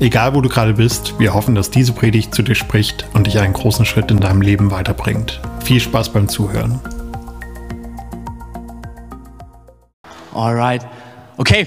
[0.00, 3.40] Egal wo du gerade bist, wir hoffen, dass diese Predigt zu dir spricht und dich
[3.40, 5.40] einen großen Schritt in deinem Leben weiterbringt.
[5.64, 6.78] Viel Spaß beim Zuhören.
[10.32, 10.86] Alright.
[11.36, 11.66] Okay.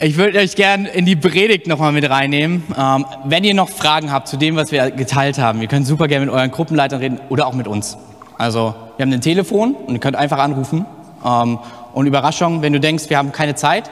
[0.00, 2.64] Ich würde euch gerne in die Predigt nochmal mit reinnehmen.
[2.76, 6.08] Ähm, wenn ihr noch Fragen habt zu dem, was wir geteilt haben, ihr könnt super
[6.08, 7.96] gerne mit euren Gruppenleitern reden oder auch mit uns.
[8.36, 10.84] Also, wir haben ein Telefon und ihr könnt einfach anrufen.
[11.24, 11.60] Ähm,
[11.94, 13.88] und Überraschung, wenn du denkst, wir haben keine Zeit,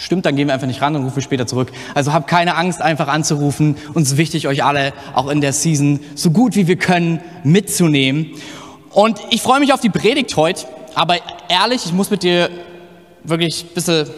[0.00, 1.70] stimmt, dann gehen wir einfach nicht ran und rufen später zurück.
[1.94, 3.76] Also habt keine Angst, einfach anzurufen.
[3.94, 8.32] Uns ist wichtig, euch alle auch in der Season so gut wie wir können mitzunehmen.
[8.92, 11.16] Und ich freue mich auf die Predigt heute, aber
[11.48, 12.50] ehrlich, ich muss mit dir
[13.22, 14.08] wirklich ein bisschen,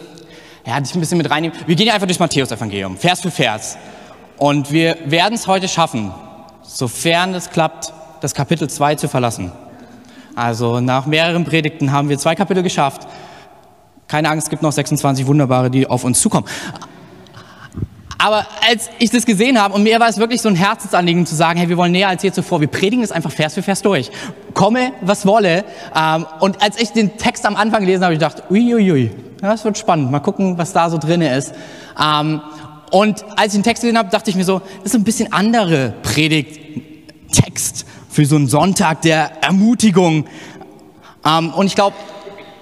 [0.65, 1.55] ja, dich ein bisschen mit reinnehmen.
[1.67, 3.77] Wir gehen einfach durch Matthäus-Evangelium, Vers für Vers.
[4.37, 6.11] Und wir werden es heute schaffen,
[6.63, 9.51] sofern es klappt, das Kapitel 2 zu verlassen.
[10.35, 13.07] Also nach mehreren Predigten haben wir zwei Kapitel geschafft.
[14.13, 16.45] Keine Angst, es gibt noch 26 wunderbare, die auf uns zukommen.
[18.19, 21.33] Aber als ich das gesehen habe, und mir war es wirklich so ein Herzensanliegen zu
[21.33, 23.81] sagen, hey, wir wollen näher als je zuvor, wir predigen es einfach Vers für Vers
[23.81, 24.11] durch.
[24.53, 25.65] Komme, was wolle.
[25.95, 29.09] Ähm, und als ich den Text am Anfang gelesen habe, ich gedacht, uiuiui,
[29.41, 31.51] das wird spannend, mal gucken, was da so drin ist.
[31.99, 32.39] Ähm,
[32.91, 35.33] und als ich den Text gelesen habe, dachte ich mir so, das ist ein bisschen
[35.33, 40.27] andere Predigttext für so einen Sonntag der Ermutigung.
[41.25, 41.95] Ähm, und ich glaube,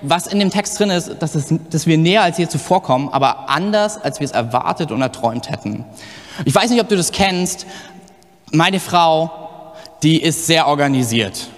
[0.02, 3.10] was in dem Text drin ist, dass, es, dass wir näher als je zuvor kommen,
[3.10, 5.86] aber anders, als wir es erwartet und erträumt hätten.
[6.46, 7.66] Ich weiß nicht, ob du das kennst.
[8.52, 11.50] Meine Frau, die ist sehr organisiert.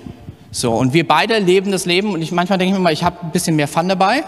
[0.52, 3.04] So, und wir beide leben das Leben und ich manchmal denke ich mir mal, ich
[3.04, 4.24] habe ein bisschen mehr Fun dabei,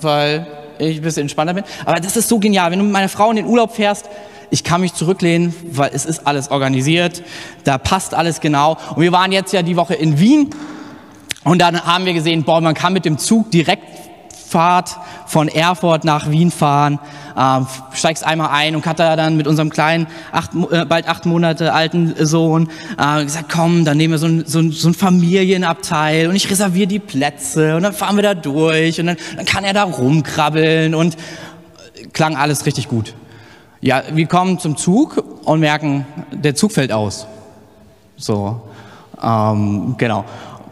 [0.00, 0.46] weil
[0.78, 1.64] ich ein bisschen entspannter bin.
[1.84, 2.70] Aber das ist so genial.
[2.70, 4.08] Wenn du mit meiner Frau in den Urlaub fährst,
[4.50, 7.22] ich kann mich zurücklehnen, weil es ist alles organisiert,
[7.64, 8.76] da passt alles genau.
[8.94, 10.50] Und wir waren jetzt ja die Woche in Wien
[11.44, 14.96] und dann haben wir gesehen, boah, man kann mit dem Zug Direktfahrt
[15.26, 16.98] von Erfurt nach Wien fahren,
[17.36, 17.60] äh,
[17.92, 22.14] steigst einmal ein und Katha dann mit unserem kleinen, acht, äh, bald acht Monate alten
[22.24, 26.36] Sohn äh, gesagt, komm, dann nehmen wir so ein, so, ein, so ein Familienabteil und
[26.36, 29.74] ich reserviere die Plätze und dann fahren wir da durch und dann, dann kann er
[29.74, 33.14] da rumkrabbeln und äh, klang alles richtig gut.
[33.82, 37.26] Ja, wir kommen zum Zug und merken, der Zug fällt aus.
[38.16, 38.62] So,
[39.22, 40.24] ähm, genau.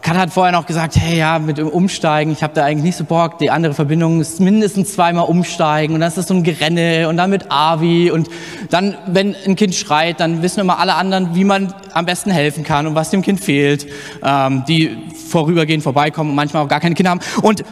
[0.03, 2.97] Kat hat vorher noch gesagt, hey, ja, mit dem Umsteigen, ich habe da eigentlich nicht
[2.97, 3.37] so Bock.
[3.37, 7.15] Die andere Verbindung ist mindestens zweimal umsteigen und dann ist das so ein Gerenne und
[7.15, 8.29] dann mit Avi und
[8.69, 12.65] dann, wenn ein Kind schreit, dann wissen immer alle anderen, wie man am besten helfen
[12.65, 13.87] kann und was dem Kind fehlt,
[14.21, 14.97] ähm, die
[15.29, 17.21] vorübergehend vorbeikommen und manchmal auch gar keine Kinder haben.
[17.41, 17.63] Und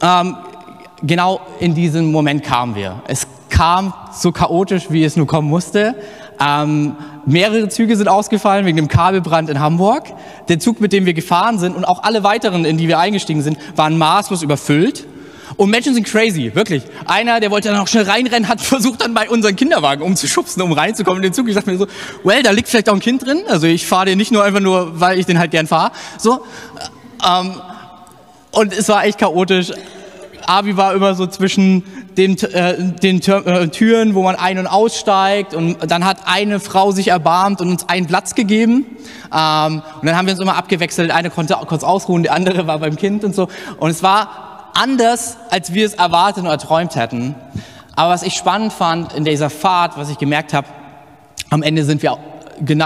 [0.00, 0.36] ähm,
[1.02, 3.02] genau in diesem Moment kamen wir.
[3.08, 5.96] Es kam so chaotisch, wie es nur kommen musste.
[6.40, 6.96] Ähm,
[7.28, 10.04] mehrere Züge sind ausgefallen wegen dem Kabelbrand in Hamburg.
[10.48, 13.42] Der Zug, mit dem wir gefahren sind und auch alle weiteren, in die wir eingestiegen
[13.42, 15.06] sind, waren maßlos überfüllt.
[15.56, 16.82] Und Menschen sind crazy, wirklich.
[17.06, 20.72] Einer, der wollte dann auch schnell reinrennen, hat versucht dann bei unseren Kinderwagen umzuschubsen, um
[20.72, 21.48] reinzukommen in den Zug.
[21.48, 21.86] Ich dachte mir so,
[22.22, 23.42] well, da liegt vielleicht auch ein Kind drin.
[23.48, 25.92] Also ich fahre den nicht nur einfach nur, weil ich den halt gern fahre.
[26.18, 26.44] So.
[27.26, 27.54] Ähm,
[28.52, 29.72] und es war echt chaotisch.
[30.48, 31.84] Abi war immer so zwischen
[32.16, 35.54] den, äh, den äh, Türen, wo man ein- und aussteigt.
[35.54, 38.86] Und dann hat eine Frau sich erbarmt und uns einen Platz gegeben.
[39.32, 41.10] Ähm, und dann haben wir uns immer abgewechselt.
[41.10, 43.48] Eine konnte kurz ausruhen, die andere war beim Kind und so.
[43.78, 47.34] Und es war anders, als wir es erwartet und erträumt hätten.
[47.94, 50.68] Aber was ich spannend fand in dieser Fahrt, was ich gemerkt habe,
[51.50, 52.16] am Ende sind wir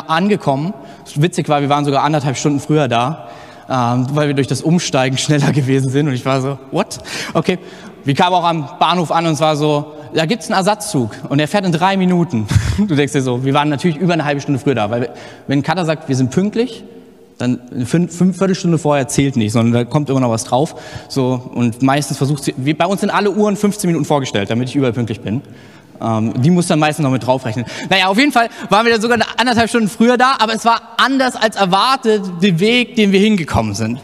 [0.08, 0.74] angekommen.
[1.14, 3.28] Witzig war, wir waren sogar anderthalb Stunden früher da,
[3.68, 6.08] ähm, weil wir durch das Umsteigen schneller gewesen sind.
[6.08, 6.98] Und ich war so, what?
[7.34, 7.58] Okay.
[8.04, 11.38] Wir kamen auch am Bahnhof an und es war so, da gibt's einen Ersatzzug und
[11.38, 12.46] der fährt in drei Minuten.
[12.78, 15.10] Du denkst dir so, wir waren natürlich über eine halbe Stunde früher da, weil
[15.46, 16.82] wenn ein sagt, wir sind pünktlich,
[17.38, 20.74] dann eine fünf, fünf Viertelstunde vorher zählt nicht, sondern da kommt immer noch was drauf.
[21.08, 24.76] So, und meistens versucht sie, bei uns sind alle Uhren 15 Minuten vorgestellt, damit ich
[24.76, 25.42] überall pünktlich bin.
[26.00, 27.64] Ähm, die muss dann meistens noch mit draufrechnen.
[27.88, 30.80] Naja, auf jeden Fall waren wir da sogar anderthalb Stunden früher da, aber es war
[30.96, 34.00] anders als erwartet, der Weg, den wir hingekommen sind.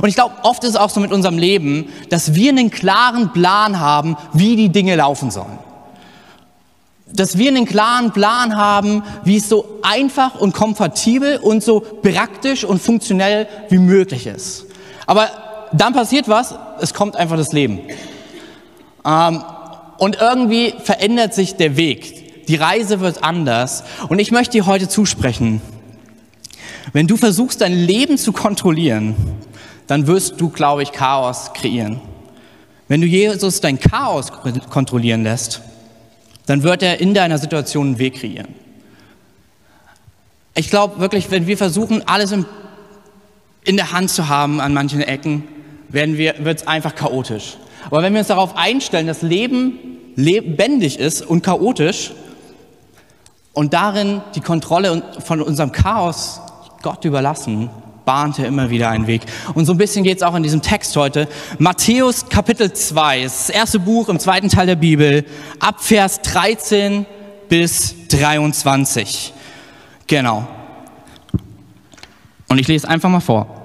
[0.00, 3.32] Und ich glaube, oft ist es auch so mit unserem Leben, dass wir einen klaren
[3.32, 5.58] Plan haben, wie die Dinge laufen sollen.
[7.12, 12.64] Dass wir einen klaren Plan haben, wie es so einfach und kompatibel und so praktisch
[12.64, 14.66] und funktionell wie möglich ist.
[15.06, 15.28] Aber
[15.72, 17.80] dann passiert was, es kommt einfach das Leben.
[19.04, 19.42] Ähm,
[20.00, 22.46] und irgendwie verändert sich der Weg.
[22.46, 23.84] Die Reise wird anders.
[24.08, 25.60] Und ich möchte dir heute zusprechen,
[26.94, 29.14] Wenn du versuchst, dein Leben zu kontrollieren,
[29.86, 32.00] dann wirst du, glaube ich, Chaos kreieren.
[32.88, 34.32] Wenn du Jesus dein Chaos
[34.70, 35.60] kontrollieren lässt,
[36.46, 38.48] dann wird er in deiner Situation einen Weg kreieren.
[40.54, 45.44] Ich glaube wirklich, wenn wir versuchen, alles in, der Hand zu haben an manchen Ecken,
[45.90, 47.58] wird es einfach chaotisch.
[47.86, 49.78] Aber wenn wir uns darauf einstellen, dass Leben
[50.16, 52.12] lebendig ist und chaotisch
[53.52, 56.40] und darin die Kontrolle von unserem Chaos
[56.82, 57.70] Gott überlassen,
[58.04, 59.22] bahnt er immer wieder einen Weg.
[59.54, 61.28] Und so ein bisschen geht es auch in diesem Text heute.
[61.58, 65.24] Matthäus Kapitel 2, das erste Buch im zweiten Teil der Bibel,
[65.58, 67.06] ab Vers 13
[67.48, 69.32] bis 23.
[70.06, 70.46] Genau.
[72.48, 73.59] Und ich lese einfach mal vor.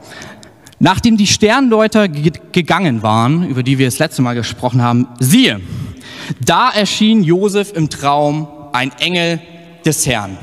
[0.86, 5.60] Nachdem die Sterndeuter gegangen waren, über die wir das letzte Mal gesprochen haben, siehe,
[6.46, 9.42] da erschien Josef im Traum ein Engel
[9.84, 10.38] des Herrn.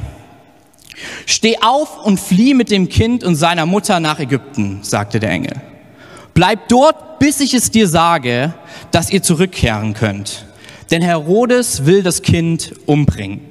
[1.27, 5.53] Steh auf und flieh mit dem Kind und seiner Mutter nach Ägypten, sagte der Engel.
[6.35, 8.53] Bleib dort, bis ich es dir sage,
[8.91, 10.47] dass ihr zurückkehren könnt.
[10.91, 13.43] Denn Herodes will das Kind umbringen.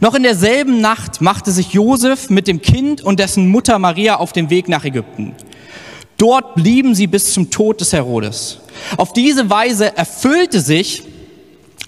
[0.00, 4.32] Noch in derselben Nacht machte sich Josef mit dem Kind und dessen Mutter Maria auf
[4.32, 5.34] den Weg nach Ägypten.
[6.18, 8.58] Dort blieben sie bis zum Tod des Herodes.
[8.96, 11.02] Auf diese Weise erfüllte sich,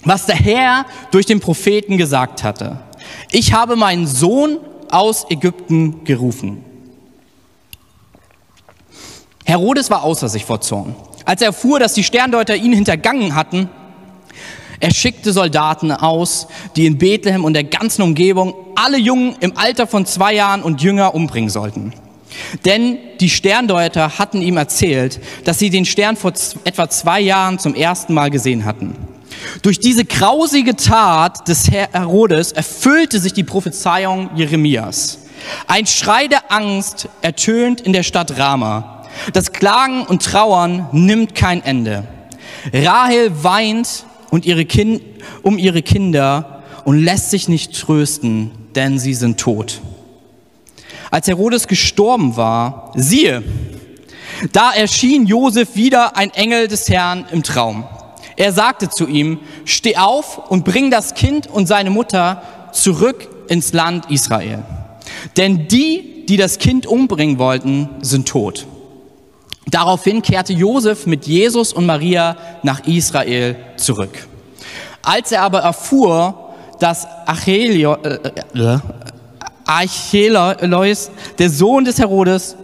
[0.03, 2.79] was der Herr durch den Propheten gesagt hatte.
[3.31, 4.59] Ich habe meinen Sohn
[4.89, 6.63] aus Ägypten gerufen.
[9.45, 10.95] Herodes war außer sich vor Zorn.
[11.23, 13.69] Als er erfuhr, dass die Sterndeuter ihn hintergangen hatten,
[14.79, 19.87] er schickte Soldaten aus, die in Bethlehem und der ganzen Umgebung alle Jungen im Alter
[19.87, 21.93] von zwei Jahren und jünger umbringen sollten.
[22.65, 26.33] Denn die Sterndeuter hatten ihm erzählt, dass sie den Stern vor
[26.63, 28.95] etwa zwei Jahren zum ersten Mal gesehen hatten.
[29.61, 35.19] Durch diese grausige Tat des Herodes erfüllte sich die Prophezeiung Jeremias.
[35.67, 39.03] Ein Schrei der Angst ertönt in der Stadt Rama.
[39.33, 42.07] Das Klagen und Trauern nimmt kein Ende.
[42.73, 45.01] Rahel weint und ihre kind,
[45.41, 49.81] um ihre Kinder und lässt sich nicht trösten, denn sie sind tot.
[51.11, 53.43] Als Herodes gestorben war, siehe,
[54.51, 57.85] da erschien Josef wieder ein Engel des Herrn im Traum.
[58.35, 63.73] Er sagte zu ihm, steh auf und bring das Kind und seine Mutter zurück ins
[63.73, 64.63] Land Israel.
[65.37, 68.67] Denn die, die das Kind umbringen wollten, sind tot.
[69.69, 74.27] Daraufhin kehrte Josef mit Jesus und Maria nach Israel zurück.
[75.01, 78.19] Als er aber erfuhr, dass Achelio, äh,
[78.53, 78.79] äh,
[79.67, 82.55] Archelaus, der Sohn des Herodes,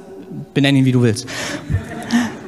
[0.54, 1.28] benenne ihn wie du willst,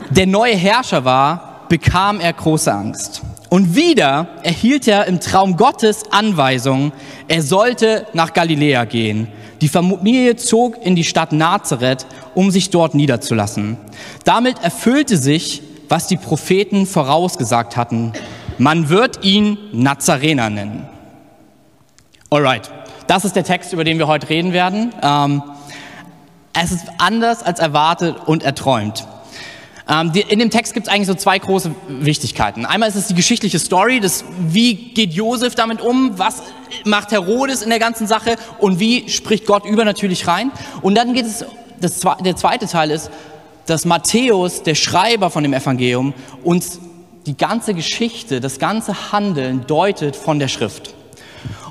[0.09, 3.21] der neue Herrscher war, bekam er große Angst.
[3.49, 6.91] Und wieder erhielt er im Traum Gottes Anweisung,
[7.27, 9.27] er sollte nach Galiläa gehen.
[9.61, 13.77] Die Familie zog in die Stadt Nazareth, um sich dort niederzulassen.
[14.25, 18.13] Damit erfüllte sich, was die Propheten vorausgesagt hatten.
[18.57, 20.87] Man wird ihn Nazarener nennen.
[22.29, 22.69] Alright,
[23.07, 24.93] das ist der Text, über den wir heute reden werden.
[25.01, 25.43] Ähm,
[26.53, 29.05] es ist anders als erwartet und erträumt.
[29.87, 32.65] Ähm, in dem Text gibt es eigentlich so zwei große Wichtigkeiten.
[32.65, 36.41] Einmal ist es die geschichtliche Story, das, wie geht Josef damit um, was
[36.85, 40.51] macht Herodes in der ganzen Sache und wie spricht Gott übernatürlich rein.
[40.81, 41.45] Und dann geht es,
[41.79, 43.11] das, der zweite Teil ist,
[43.67, 46.13] dass Matthäus, der Schreiber von dem Evangelium,
[46.43, 46.79] uns
[47.25, 50.93] die ganze Geschichte, das ganze Handeln deutet von der Schrift.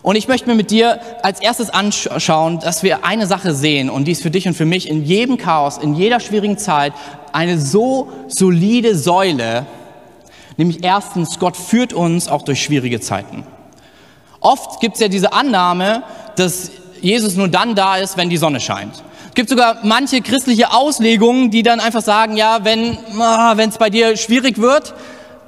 [0.05, 4.05] Und ich möchte mir mit dir als erstes anschauen, dass wir eine Sache sehen und
[4.05, 6.93] die ist für dich und für mich in jedem Chaos, in jeder schwierigen Zeit
[7.33, 9.65] eine so solide Säule,
[10.59, 13.47] nämlich erstens, Gott führt uns auch durch schwierige Zeiten.
[14.41, 16.03] Oft gibt es ja diese Annahme,
[16.37, 16.71] dass
[17.01, 19.03] Jesus nur dann da ist, wenn die Sonne scheint.
[19.29, 23.89] Es gibt sogar manche christliche Auslegungen, die dann einfach sagen, ja, wenn ah, es bei
[23.89, 24.93] dir schwierig wird,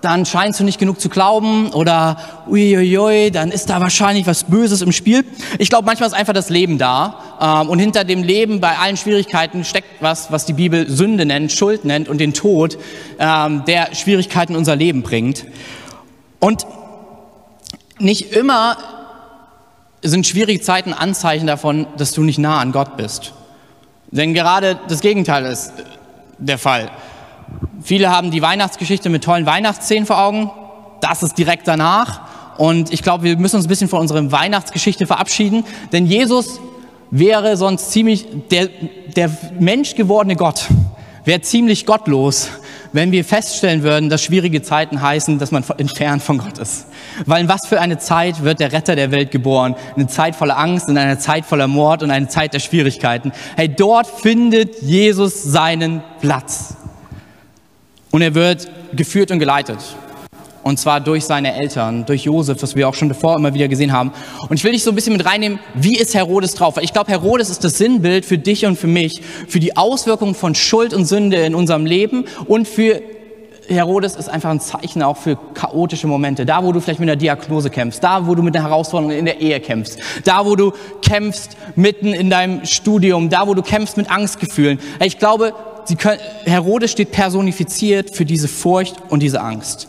[0.01, 4.83] dann scheinst du nicht genug zu glauben oder uiuiui, dann ist da wahrscheinlich was Böses
[4.83, 5.25] im Spiel.
[5.59, 8.97] Ich glaube, manchmal ist einfach das Leben da ähm, und hinter dem Leben bei allen
[8.97, 12.79] Schwierigkeiten steckt was, was die Bibel Sünde nennt, Schuld nennt und den Tod,
[13.19, 15.45] ähm, der Schwierigkeiten in unser Leben bringt.
[16.41, 16.67] Und
[17.99, 18.77] nicht immer
[20.03, 23.33] sind schwierige Zeiten Anzeichen davon, dass du nicht nah an Gott bist.
[24.11, 25.73] Denn gerade das Gegenteil ist
[26.39, 26.91] der Fall.
[27.87, 30.51] Viele haben die Weihnachtsgeschichte mit tollen Weihnachtsszenen vor Augen.
[31.01, 32.21] Das ist direkt danach.
[32.59, 36.59] Und ich glaube, wir müssen uns ein bisschen von unserer Weihnachtsgeschichte verabschieden, denn Jesus
[37.13, 38.71] wäre sonst ziemlich, der,
[39.15, 40.67] der Mensch gewordene Gott
[41.25, 42.49] wäre ziemlich gottlos,
[42.93, 46.87] wenn wir feststellen würden, dass schwierige Zeiten heißen, dass man entfernt von Gott ist.
[47.25, 49.77] Weil in was für eine Zeit wird der Retter der Welt geboren?
[49.95, 53.31] Eine Zeit voller Angst, in einer Zeit voller Mord und eine Zeit der Schwierigkeiten.
[53.57, 56.75] Hey, dort findet Jesus seinen Platz.
[58.17, 59.77] Und er wird geführt und geleitet.
[60.63, 63.93] Und zwar durch seine Eltern, durch Josef, was wir auch schon davor immer wieder gesehen
[63.93, 64.11] haben.
[64.49, 66.77] Und ich will dich so ein bisschen mit reinnehmen, wie ist Herodes drauf?
[66.77, 70.35] Weil ich glaube, Herodes ist das Sinnbild für dich und für mich, für die Auswirkungen
[70.35, 73.03] von Schuld und Sünde in unserem Leben und für
[73.69, 76.47] Herodes ist einfach ein Zeichen auch für chaotische Momente.
[76.47, 79.27] Da, wo du vielleicht mit einer Diagnose kämpfst, da, wo du mit einer Herausforderung in
[79.27, 83.99] der Ehe kämpfst, da, wo du kämpfst mitten in deinem Studium, da, wo du kämpfst
[83.99, 84.79] mit Angstgefühlen.
[85.05, 85.53] Ich glaube,
[85.95, 89.87] können, Herodes steht personifiziert für diese Furcht und diese Angst.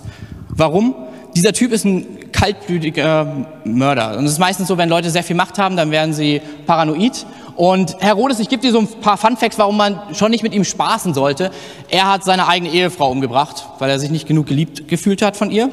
[0.50, 0.94] Warum?
[1.36, 4.18] Dieser Typ ist ein kaltblütiger Mörder.
[4.18, 7.26] Und es ist meistens so, wenn Leute sehr viel Macht haben, dann werden sie paranoid.
[7.56, 10.64] Und Herodes, ich gebe dir so ein paar Funfacts, warum man schon nicht mit ihm
[10.64, 11.50] spaßen sollte.
[11.90, 15.50] Er hat seine eigene Ehefrau umgebracht, weil er sich nicht genug geliebt gefühlt hat von
[15.50, 15.72] ihr.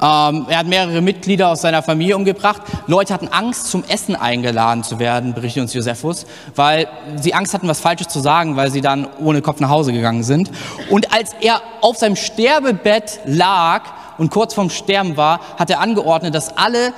[0.00, 2.62] Ähm, er hat mehrere Mitglieder aus seiner Familie umgebracht.
[2.86, 7.68] Leute hatten Angst, zum Essen eingeladen zu werden, berichtet uns Josephus, weil sie Angst hatten,
[7.68, 10.50] was Falsches zu sagen, weil sie dann ohne Kopf nach Hause gegangen sind.
[10.90, 13.82] Und als er auf seinem Sterbebett lag,
[14.18, 16.92] und kurz vorm Sterben war, hat er angeordnet, dass alle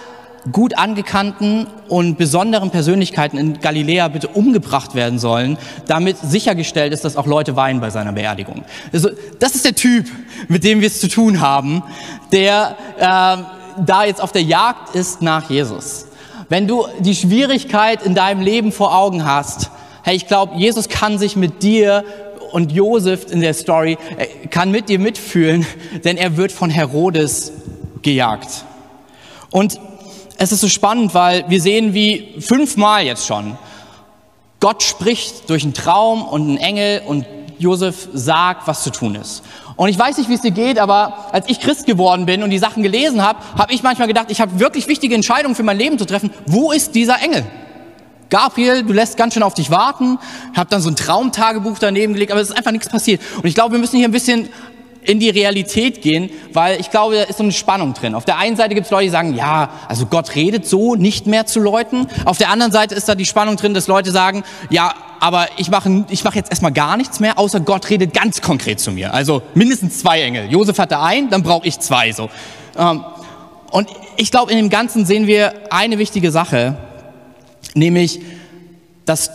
[0.53, 7.17] gut angekannten und besonderen Persönlichkeiten in Galiläa bitte umgebracht werden sollen, damit sichergestellt ist, dass
[7.17, 8.65] auch Leute weinen bei seiner Beerdigung.
[8.93, 10.07] Also, das ist der Typ,
[10.49, 11.83] mit dem wir es zu tun haben,
[12.33, 16.07] der äh, da jetzt auf der Jagd ist nach Jesus.
[16.49, 19.71] Wenn du die Schwierigkeit in deinem Leben vor Augen hast,
[20.03, 22.05] hey, ich glaube, Jesus kann sich mit dir
[22.51, 23.97] und Josef in der Story
[24.51, 25.65] kann mit dir mitfühlen,
[26.05, 27.53] denn er wird von Herodes
[28.03, 28.65] gejagt.
[29.51, 29.79] Und
[30.43, 33.59] es ist so spannend, weil wir sehen, wie fünfmal jetzt schon
[34.59, 37.27] Gott spricht durch einen Traum und einen Engel und
[37.59, 39.43] Josef sagt, was zu tun ist.
[39.77, 42.49] Und ich weiß nicht, wie es dir geht, aber als ich Christ geworden bin und
[42.49, 45.77] die Sachen gelesen habe, habe ich manchmal gedacht, ich habe wirklich wichtige Entscheidungen für mein
[45.77, 46.31] Leben zu treffen.
[46.47, 47.45] Wo ist dieser Engel?
[48.31, 50.19] Gabriel, du lässt ganz schön auf dich warten.
[50.53, 53.21] Ich habe dann so ein Traumtagebuch daneben gelegt, aber es ist einfach nichts passiert.
[53.37, 54.49] Und ich glaube, wir müssen hier ein bisschen
[55.03, 58.15] in die Realität gehen, weil ich glaube, da ist so eine Spannung drin.
[58.15, 61.27] Auf der einen Seite gibt es Leute, die sagen, ja, also Gott redet so nicht
[61.27, 62.07] mehr zu Leuten.
[62.25, 65.71] Auf der anderen Seite ist da die Spannung drin, dass Leute sagen, ja, aber ich
[65.71, 69.15] mache ich mach jetzt erstmal gar nichts mehr, außer Gott redet ganz konkret zu mir.
[69.15, 70.51] Also mindestens zwei Engel.
[70.51, 72.31] Josef hatte einen, dann brauche ich zwei so.
[72.79, 73.05] Ähm,
[73.71, 76.77] und ich glaube, in dem Ganzen sehen wir eine wichtige Sache,
[77.75, 78.21] nämlich,
[79.07, 79.31] dass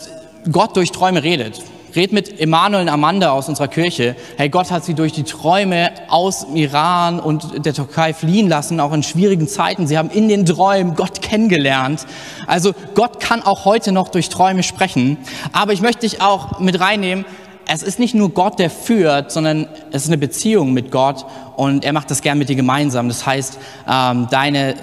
[0.50, 1.62] Gott durch Träume redet.
[1.96, 4.16] Red mit Emanuel und Amanda aus unserer Kirche.
[4.36, 8.78] Hey, Gott hat sie durch die Träume aus dem Iran und der Türkei fliehen lassen,
[8.80, 9.86] auch in schwierigen Zeiten.
[9.86, 12.04] Sie haben in den Träumen Gott kennengelernt.
[12.46, 15.16] Also Gott kann auch heute noch durch Träume sprechen.
[15.52, 17.24] Aber ich möchte dich auch mit reinnehmen.
[17.66, 21.24] Es ist nicht nur Gott, der führt, sondern es ist eine Beziehung mit Gott
[21.56, 23.08] und er macht das gern mit dir gemeinsam.
[23.08, 23.58] Das heißt,
[23.90, 24.74] ähm, deine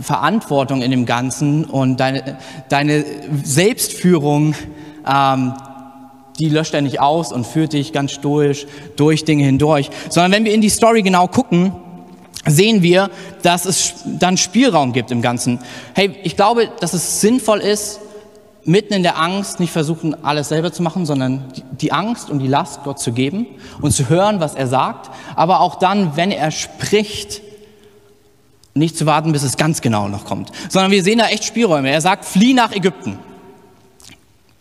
[0.00, 2.38] Verantwortung in dem Ganzen und deine,
[2.70, 3.04] deine
[3.42, 4.54] Selbstführung,
[5.06, 5.52] ähm,
[6.38, 10.44] die löscht er nicht aus und führt dich ganz stoisch durch Dinge hindurch, sondern wenn
[10.44, 11.72] wir in die Story genau gucken,
[12.46, 13.10] sehen wir,
[13.42, 15.60] dass es dann Spielraum gibt im Ganzen.
[15.94, 18.00] Hey, ich glaube, dass es sinnvoll ist,
[18.64, 21.44] mitten in der Angst nicht versuchen, alles selber zu machen, sondern
[21.80, 23.46] die Angst und die Last Gott zu geben
[23.80, 27.42] und zu hören, was er sagt, aber auch dann, wenn er spricht,
[28.72, 31.90] nicht zu warten, bis es ganz genau noch kommt, sondern wir sehen da echt Spielräume.
[31.90, 33.18] Er sagt, flieh nach Ägypten.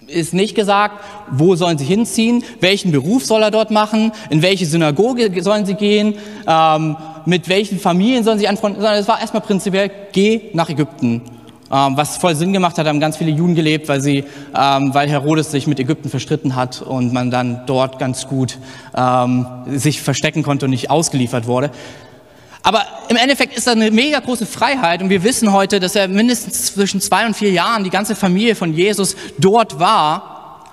[0.07, 4.65] Ist nicht gesagt, wo sollen sie hinziehen, welchen Beruf soll er dort machen, in welche
[4.65, 6.15] Synagoge sollen sie gehen,
[6.47, 11.21] ähm, mit welchen Familien sollen sie anfreunden, sondern es war erstmal prinzipiell, geh nach Ägypten.
[11.71, 15.09] Ähm, was voll Sinn gemacht hat, haben ganz viele Juden gelebt, weil, sie, ähm, weil
[15.09, 18.59] Herodes sich mit Ägypten verstritten hat und man dann dort ganz gut
[18.95, 21.71] ähm, sich verstecken konnte und nicht ausgeliefert wurde.
[22.63, 26.07] Aber im Endeffekt ist da eine mega große Freiheit und wir wissen heute, dass er
[26.07, 30.63] mindestens zwischen zwei und vier Jahren die ganze Familie von Jesus dort war.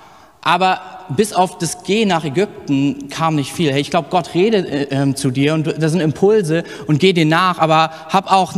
[0.40, 0.80] Aber
[1.10, 3.72] bis auf das Gehen nach Ägypten kam nicht viel.
[3.72, 7.12] Hey, ich glaube, Gott redet äh, ähm, zu dir und da sind Impulse und geh
[7.12, 8.54] dir nach, aber hab auch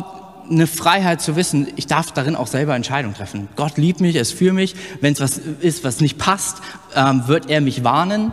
[0.50, 3.48] eine Freiheit zu wissen, ich darf darin auch selber Entscheidungen treffen.
[3.56, 4.74] Gott liebt mich, er ist für mich.
[5.00, 6.58] Wenn es was ist, was nicht passt,
[6.94, 8.32] ähm, wird er mich warnen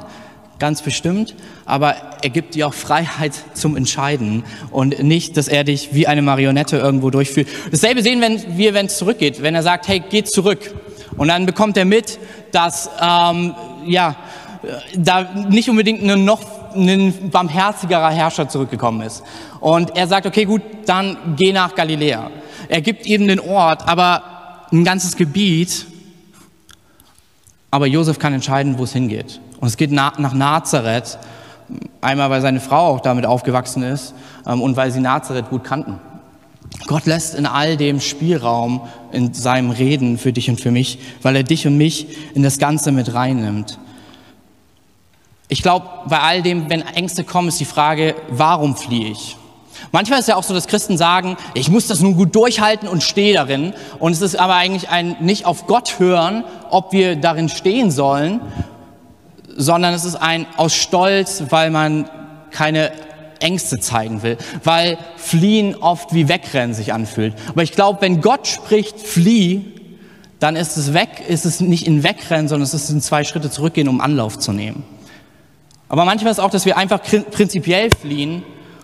[0.60, 1.36] ganz bestimmt,
[1.66, 6.22] aber er gibt dir auch Freiheit zum Entscheiden und nicht, dass er dich wie eine
[6.22, 7.48] Marionette irgendwo durchführt.
[7.72, 10.60] Dasselbe sehen wenn wir, wenn es zurückgeht, wenn er sagt, hey, geh zurück.
[11.18, 12.20] Und dann bekommt er mit,
[12.52, 14.16] dass ähm, ja,
[14.96, 16.42] da nicht unbedingt eine noch
[16.76, 19.24] ein barmherzigerer Herrscher zurückgekommen ist.
[19.60, 22.30] Und er sagt, okay, gut, dann geh nach Galiläa.
[22.68, 25.86] Er gibt eben den Ort, aber ein ganzes Gebiet.
[27.72, 29.40] Aber Josef kann entscheiden, wo es hingeht.
[29.60, 31.20] Und es geht nach Nazareth.
[32.02, 34.14] Einmal, weil seine Frau auch damit aufgewachsen ist
[34.48, 36.00] ähm, und weil sie Nazareth gut kannten.
[36.88, 41.36] Gott lässt in all dem Spielraum in seinem Reden für dich und für mich, weil
[41.36, 43.78] er dich und mich in das Ganze mit reinnimmt.
[45.50, 49.36] Ich glaube, bei all dem, wenn Ängste kommen, ist die Frage, warum fliehe ich?
[49.92, 53.02] Manchmal ist ja auch so, dass Christen sagen, ich muss das nun gut durchhalten und
[53.02, 53.74] stehe darin.
[53.98, 58.42] Und es ist aber eigentlich ein nicht auf Gott hören, ob wir darin stehen sollen,
[59.56, 62.10] sondern es ist ein aus Stolz, weil man
[62.52, 62.92] keine
[63.40, 67.34] Ängste zeigen will, weil Fliehen oft wie Wegrennen sich anfühlt.
[67.48, 69.66] Aber ich glaube, wenn Gott spricht, flieh,
[70.40, 73.50] dann ist es weg, ist es nicht in Wegrennen, sondern es ist in zwei Schritte
[73.50, 74.84] zurückgehen, um Anlauf zu nehmen.
[75.90, 78.44] Aber manchmal ist auch, dass wir einfach prinzipiell fliehen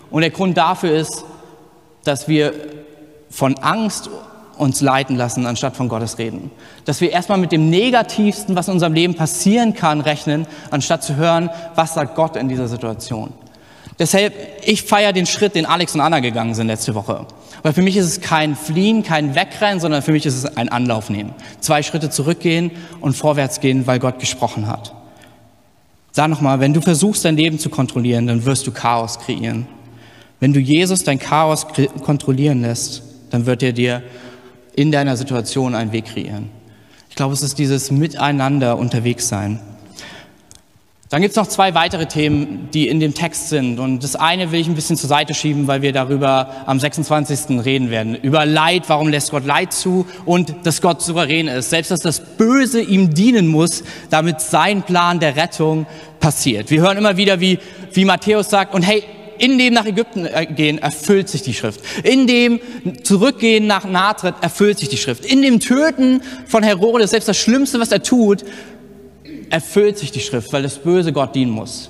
[0.10, 1.24] und der Grund dafür ist,
[2.04, 2.54] dass wir
[3.30, 4.10] von Angst
[4.58, 6.52] uns leiten lassen, anstatt von Gottes reden.
[6.86, 11.16] Dass wir erstmal mit dem Negativsten, was in unserem Leben passieren kann, rechnen, anstatt zu
[11.16, 13.34] hören, was sagt Gott in dieser Situation.
[13.98, 14.34] Deshalb,
[14.66, 17.26] ich feiere den Schritt, den Alex und Anna gegangen sind letzte Woche.
[17.64, 20.68] Weil für mich ist es kein Fliehen, kein Wegrennen, sondern für mich ist es ein
[20.70, 21.34] Anlauf nehmen.
[21.62, 24.94] Zwei Schritte zurückgehen und vorwärts gehen, weil Gott gesprochen hat.
[26.12, 29.68] Sag nochmal, wenn du versuchst, dein Leben zu kontrollieren, dann wirst du Chaos kreieren.
[30.40, 31.66] Wenn du Jesus dein Chaos
[32.04, 34.04] kontrollieren lässt, dann wird er dir
[34.76, 36.50] in deiner Situation einen Weg kreieren.
[37.10, 39.60] Ich glaube, es ist dieses Miteinander unterwegs sein.
[41.10, 43.80] Dann gibt es noch zwei weitere Themen, die in dem Text sind.
[43.80, 47.64] Und das eine will ich ein bisschen zur Seite schieben, weil wir darüber am 26.
[47.64, 48.16] reden werden.
[48.16, 51.70] Über Leid, warum lässt Gott Leid zu und dass Gott souverän ist.
[51.70, 55.86] Selbst dass das Böse ihm dienen muss, damit sein Plan der Rettung
[56.20, 56.72] passiert.
[56.72, 57.60] Wir hören immer wieder, wie,
[57.94, 59.04] wie Matthäus sagt, und hey,
[59.38, 61.82] in dem nach Ägypten äh, gehen erfüllt sich die Schrift.
[62.04, 62.60] In dem
[63.04, 65.26] Zurückgehen nach Nazareth erfüllt sich die Schrift.
[65.26, 68.44] In dem Töten von Herodes, selbst das Schlimmste, was er tut,
[69.50, 71.90] erfüllt sich die Schrift, weil das Böse Gott dienen muss.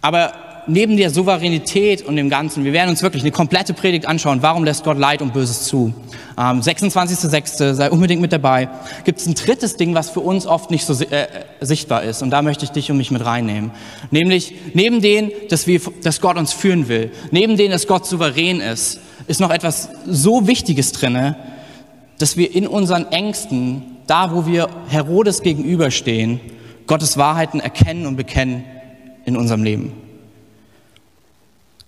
[0.00, 4.42] Aber neben der Souveränität und dem Ganzen, wir werden uns wirklich eine komplette Predigt anschauen,
[4.42, 5.94] warum lässt Gott Leid und Böses zu.
[6.38, 7.74] Ähm, 26.06.
[7.74, 8.68] sei unbedingt mit dabei.
[9.04, 11.26] Gibt es ein drittes Ding, was für uns oft nicht so äh,
[11.60, 12.22] sichtbar ist.
[12.22, 13.70] Und da möchte ich dich und mich mit reinnehmen.
[14.10, 18.60] Nämlich, neben dem, dass, wir, dass Gott uns führen will, neben dem, dass Gott souverän
[18.60, 21.36] ist, ist noch etwas so Wichtiges drinne,
[22.18, 26.40] dass wir in unseren Ängsten, da wo wir Herodes gegenüberstehen,
[26.86, 28.64] Gottes Wahrheiten erkennen und bekennen
[29.24, 30.03] in unserem Leben.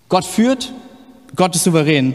[0.09, 0.73] Gott führt,
[1.35, 2.15] Gott ist souverän.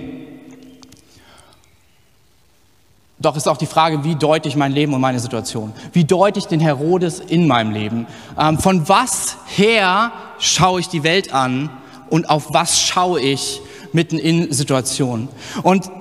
[3.19, 5.73] Doch ist auch die Frage, wie deute ich mein Leben und meine Situation?
[5.93, 8.07] Wie deute ich den Herodes in meinem Leben?
[8.39, 11.69] Ähm, von was her schaue ich die Welt an
[12.09, 13.61] und auf was schaue ich
[13.93, 15.27] mitten in Situationen?
[15.61, 15.91] Und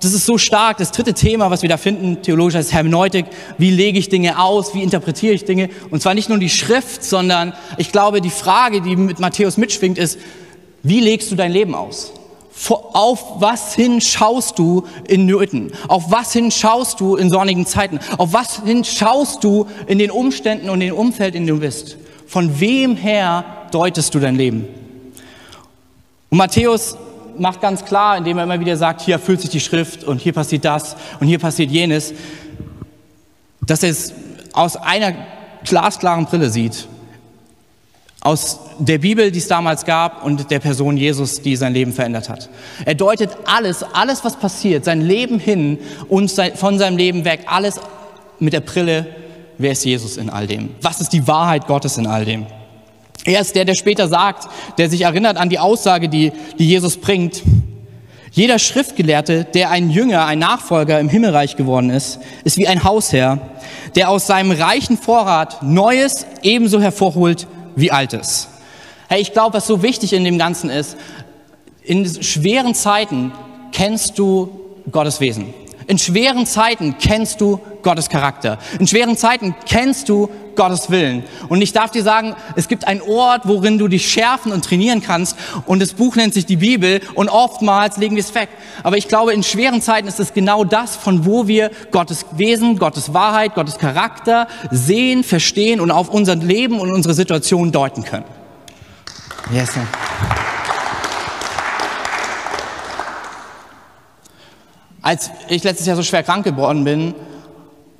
[0.00, 0.78] das ist so stark.
[0.78, 3.26] Das dritte Thema, was wir da finden, theologisch heißt Hermeneutik.
[3.58, 4.72] Wie lege ich Dinge aus?
[4.72, 5.70] Wie interpretiere ich Dinge?
[5.90, 9.98] Und zwar nicht nur die Schrift, sondern ich glaube, die Frage, die mit Matthäus mitschwingt,
[9.98, 10.18] ist,
[10.82, 12.12] wie legst du dein Leben aus?
[12.68, 15.72] Auf was hin schaust du in Nöten?
[15.88, 18.00] Auf was hin schaust du in sonnigen Zeiten?
[18.18, 21.96] Auf was hin schaust du in den Umständen und dem Umfeld, in dem du bist?
[22.26, 24.68] Von wem her deutest du dein Leben?
[26.28, 26.96] Und Matthäus
[27.38, 30.32] macht ganz klar, indem er immer wieder sagt, hier erfüllt sich die Schrift und hier
[30.32, 32.12] passiert das und hier passiert jenes,
[33.66, 34.12] dass er es
[34.52, 35.14] aus einer
[35.64, 36.86] glasklaren Brille sieht
[38.22, 42.28] aus der Bibel, die es damals gab und der Person Jesus, die sein Leben verändert
[42.28, 42.50] hat.
[42.84, 45.78] Er deutet alles, alles was passiert, sein Leben hin
[46.08, 47.80] und von seinem Leben weg, alles
[48.38, 49.06] mit der Brille,
[49.56, 50.70] wer ist Jesus in all dem?
[50.82, 52.46] Was ist die Wahrheit Gottes in all dem?
[53.24, 56.96] Er ist der, der später sagt, der sich erinnert an die Aussage, die, die Jesus
[56.98, 57.42] bringt.
[58.32, 63.38] Jeder Schriftgelehrte, der ein Jünger, ein Nachfolger im Himmelreich geworden ist, ist wie ein Hausherr,
[63.96, 67.46] der aus seinem reichen Vorrat Neues ebenso hervorholt
[67.80, 68.48] wie Altes.
[69.08, 70.96] Hey, ich glaube, was so wichtig in dem Ganzen ist,
[71.82, 73.32] in schweren Zeiten
[73.72, 75.52] kennst du Gottes Wesen.
[75.90, 78.58] In schweren Zeiten kennst du Gottes Charakter.
[78.78, 81.24] In schweren Zeiten kennst du Gottes Willen.
[81.48, 85.02] Und ich darf dir sagen, es gibt einen Ort, worin du dich schärfen und trainieren
[85.02, 85.36] kannst.
[85.66, 87.00] Und das Buch nennt sich die Bibel.
[87.16, 88.50] Und oftmals legen wir es weg.
[88.84, 92.78] Aber ich glaube, in schweren Zeiten ist es genau das, von wo wir Gottes Wesen,
[92.78, 98.26] Gottes Wahrheit, Gottes Charakter sehen, verstehen und auf unser Leben und unsere Situation deuten können.
[99.52, 99.82] Yes, sir.
[105.02, 107.14] Als ich letztes Jahr so schwer krank geworden bin,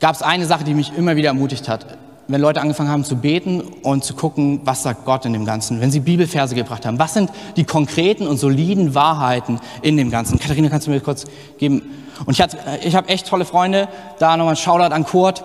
[0.01, 1.87] gab es eine Sache, die mich immer wieder ermutigt hat.
[2.29, 5.81] Wenn Leute angefangen haben zu beten und zu gucken, was sagt Gott in dem Ganzen,
[5.81, 10.39] wenn sie Bibelverse gebracht haben, was sind die konkreten und soliden Wahrheiten in dem Ganzen.
[10.39, 11.25] Katharina, kannst du mir kurz
[11.59, 11.83] geben?
[12.27, 12.47] Und ich,
[12.85, 15.43] ich habe echt tolle Freunde, da nochmal ein Shoutout an Kurt.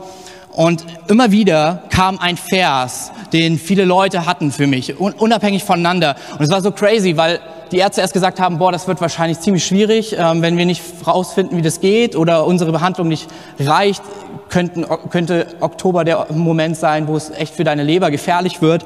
[0.51, 6.15] Und immer wieder kam ein Vers, den viele Leute hatten für mich, unabhängig voneinander.
[6.37, 7.39] Und es war so crazy, weil
[7.71, 10.81] die Ärzte erst gesagt haben, boah, das wird wahrscheinlich ziemlich schwierig, ähm, wenn wir nicht
[11.05, 13.27] rausfinden, wie das geht oder unsere Behandlung nicht
[13.59, 14.03] reicht,
[14.49, 18.85] könnten, könnte Oktober der Moment sein, wo es echt für deine Leber gefährlich wird.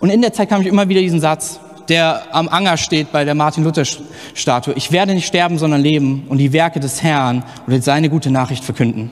[0.00, 3.24] Und in der Zeit kam ich immer wieder diesen Satz, der am Anger steht bei
[3.24, 4.74] der Martin-Luther-Statue.
[4.74, 8.64] Ich werde nicht sterben, sondern leben und die Werke des Herrn oder seine gute Nachricht
[8.64, 9.10] verkünden.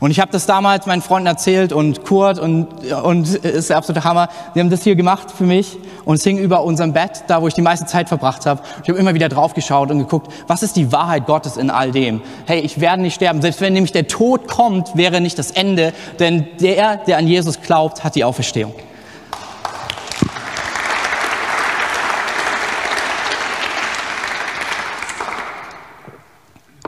[0.00, 4.04] Und ich habe das damals meinen Freunden erzählt und Kurt und, und ist der absolute
[4.04, 4.28] Hammer.
[4.54, 7.48] Sie haben das hier gemacht für mich und es hing über unserem Bett, da wo
[7.48, 8.62] ich die meiste Zeit verbracht habe.
[8.82, 11.90] Ich habe immer wieder drauf geschaut und geguckt, was ist die Wahrheit Gottes in all
[11.90, 12.22] dem?
[12.46, 13.42] Hey, ich werde nicht sterben.
[13.42, 17.60] Selbst wenn nämlich der Tod kommt, wäre nicht das Ende, denn der, der an Jesus
[17.60, 18.74] glaubt, hat die Auferstehung.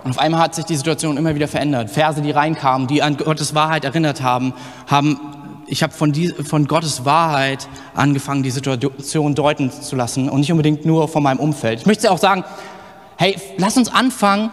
[0.07, 1.91] Und auf einmal hat sich die Situation immer wieder verändert.
[1.91, 4.55] Verse, die reinkamen, die an Gottes Wahrheit erinnert haben,
[4.87, 5.19] haben
[5.67, 6.15] ich habe von,
[6.45, 11.41] von Gottes Wahrheit angefangen, die Situation deuten zu lassen und nicht unbedingt nur von meinem
[11.41, 11.81] Umfeld.
[11.81, 12.45] Ich möchte auch sagen,
[13.17, 14.51] hey, lass uns anfangen,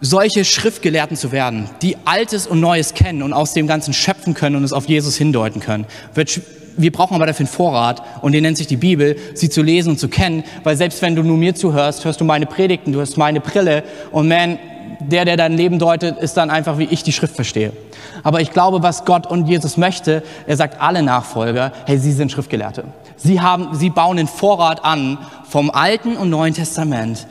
[0.00, 4.56] solche Schriftgelehrten zu werden, die Altes und Neues kennen und aus dem Ganzen schöpfen können
[4.56, 5.84] und es auf Jesus hindeuten können.
[6.78, 9.90] Wir brauchen aber dafür einen Vorrat und den nennt sich die Bibel, sie zu lesen
[9.90, 12.98] und zu kennen, weil selbst wenn du nur mir zuhörst, hörst du meine Predigten, du
[12.98, 14.58] hörst meine Brille und man,
[15.00, 17.72] der, der dein Leben deutet, ist dann einfach, wie ich die Schrift verstehe.
[18.22, 22.32] Aber ich glaube, was Gott und Jesus möchte, er sagt alle Nachfolger, hey, sie sind
[22.32, 22.84] Schriftgelehrte.
[23.16, 27.26] Sie haben, sie bauen den Vorrat an vom Alten und Neuen Testament,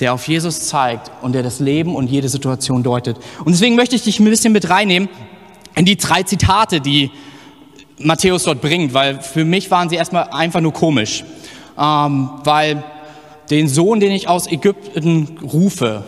[0.00, 3.16] der auf Jesus zeigt und der das Leben und jede Situation deutet.
[3.44, 5.08] Und deswegen möchte ich dich ein bisschen mit reinnehmen
[5.76, 7.10] in die drei Zitate, die
[7.98, 11.24] Matthäus dort bringt, weil für mich waren sie erstmal einfach nur komisch.
[11.78, 12.82] Ähm, weil
[13.50, 16.04] den Sohn, den ich aus Ägypten rufe,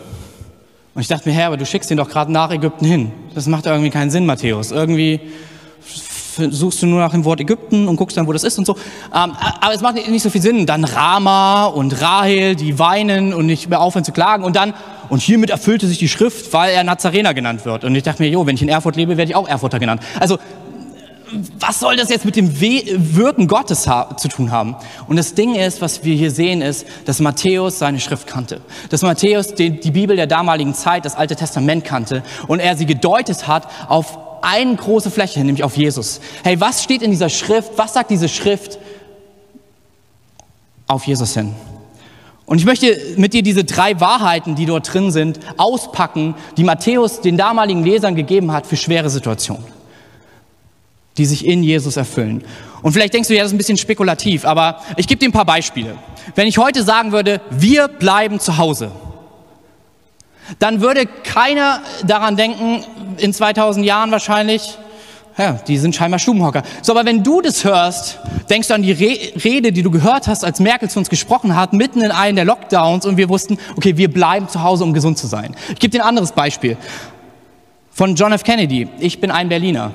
[0.95, 3.11] und ich dachte mir, Herr, aber du schickst ihn doch gerade nach Ägypten hin.
[3.33, 4.71] Das macht irgendwie keinen Sinn, Matthäus.
[4.71, 5.19] Irgendwie
[6.51, 8.77] suchst du nur nach dem Wort Ägypten und guckst dann, wo das ist und so.
[9.13, 10.65] Ähm, aber es macht nicht so viel Sinn.
[10.65, 14.45] Dann Rama und Rahel, die weinen und nicht mehr aufhören zu klagen.
[14.45, 14.73] Und dann,
[15.09, 17.83] und hiermit erfüllte sich die Schrift, weil er Nazarener genannt wird.
[17.83, 20.01] Und ich dachte mir, jo, wenn ich in Erfurt lebe, werde ich auch Erfurter genannt.
[20.19, 20.39] Also
[21.59, 24.75] was soll das jetzt mit dem Wirken Gottes zu tun haben?
[25.07, 28.61] Und das Ding ist, was wir hier sehen, ist, dass Matthäus seine Schrift kannte.
[28.89, 32.85] Dass Matthäus die, die Bibel der damaligen Zeit, das Alte Testament kannte und er sie
[32.85, 36.21] gedeutet hat auf eine große Fläche, nämlich auf Jesus.
[36.43, 37.71] Hey, was steht in dieser Schrift?
[37.77, 38.77] Was sagt diese Schrift
[40.87, 41.55] auf Jesus hin?
[42.45, 47.21] Und ich möchte mit dir diese drei Wahrheiten, die dort drin sind, auspacken, die Matthäus
[47.21, 49.74] den damaligen Lesern gegeben hat für schwere Situationen
[51.17, 52.43] die sich in Jesus erfüllen.
[52.81, 55.31] Und vielleicht denkst du, ja, das ist ein bisschen spekulativ, aber ich gebe dir ein
[55.31, 55.95] paar Beispiele.
[56.35, 58.91] Wenn ich heute sagen würde, wir bleiben zu Hause,
[60.59, 62.83] dann würde keiner daran denken,
[63.17, 64.77] in 2000 Jahren wahrscheinlich,
[65.37, 66.63] ja, die sind scheinbar Stubenhocker.
[66.81, 70.27] So, aber wenn du das hörst, denkst du an die Re Rede, die du gehört
[70.27, 73.57] hast, als Merkel zu uns gesprochen hat, mitten in einem der Lockdowns und wir wussten,
[73.75, 75.55] okay, wir bleiben zu Hause, um gesund zu sein.
[75.69, 76.77] Ich gebe dir ein anderes Beispiel.
[77.91, 78.43] Von John F.
[78.43, 78.87] Kennedy.
[78.99, 79.91] Ich bin ein Berliner.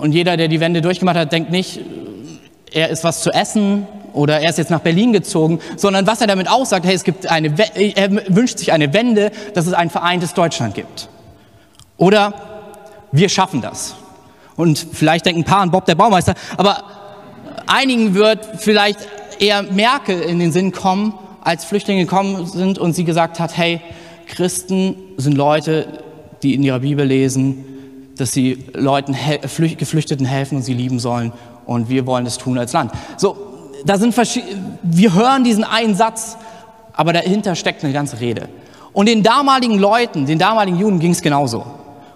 [0.00, 1.80] Und jeder, der die Wende durchgemacht hat, denkt nicht,
[2.72, 6.26] er ist was zu essen oder er ist jetzt nach Berlin gezogen, sondern was er
[6.26, 10.32] damit aussagt, hey, es gibt eine, er wünscht sich eine Wende, dass es ein vereintes
[10.32, 11.08] Deutschland gibt.
[11.98, 12.32] Oder
[13.12, 13.94] wir schaffen das.
[14.56, 16.82] Und vielleicht denken ein paar an Bob der Baumeister, aber
[17.66, 19.00] einigen wird vielleicht
[19.38, 23.80] eher Merkel in den Sinn kommen, als Flüchtlinge gekommen sind und sie gesagt hat, hey,
[24.26, 25.86] Christen sind Leute,
[26.42, 27.64] die in ihrer Bibel lesen,
[28.20, 29.16] dass sie Leuten,
[29.78, 31.32] Geflüchteten helfen und sie lieben sollen.
[31.66, 32.92] Und wir wollen das tun als Land.
[33.16, 33.36] So,
[33.84, 34.14] da sind
[34.82, 36.36] wir hören diesen einen Satz,
[36.92, 38.48] aber dahinter steckt eine ganze Rede.
[38.92, 41.64] Und den damaligen Leuten, den damaligen Juden ging es genauso.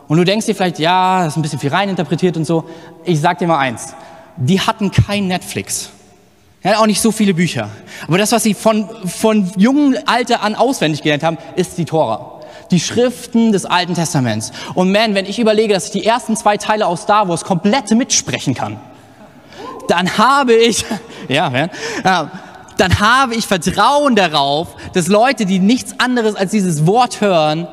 [0.08, 2.64] Und du denkst dir vielleicht, ja, das ist ein bisschen viel reininterpretiert und so.
[3.04, 3.94] Ich sag dir mal eins,
[4.36, 5.90] die hatten kein Netflix.
[6.62, 7.68] Ja, auch nicht so viele Bücher.
[8.06, 12.33] Aber das, was sie von, von jungen Alter an auswendig gelernt haben, ist die Tora
[12.74, 14.50] die Schriften des Alten Testaments.
[14.74, 17.90] Und man, wenn ich überlege, dass ich die ersten zwei Teile aus Star Wars komplett
[17.92, 18.80] mitsprechen kann,
[19.86, 20.84] dann habe ich,
[21.28, 21.70] ja, man,
[22.76, 27.68] dann habe ich Vertrauen darauf, dass Leute, die nichts anderes als dieses Wort hören,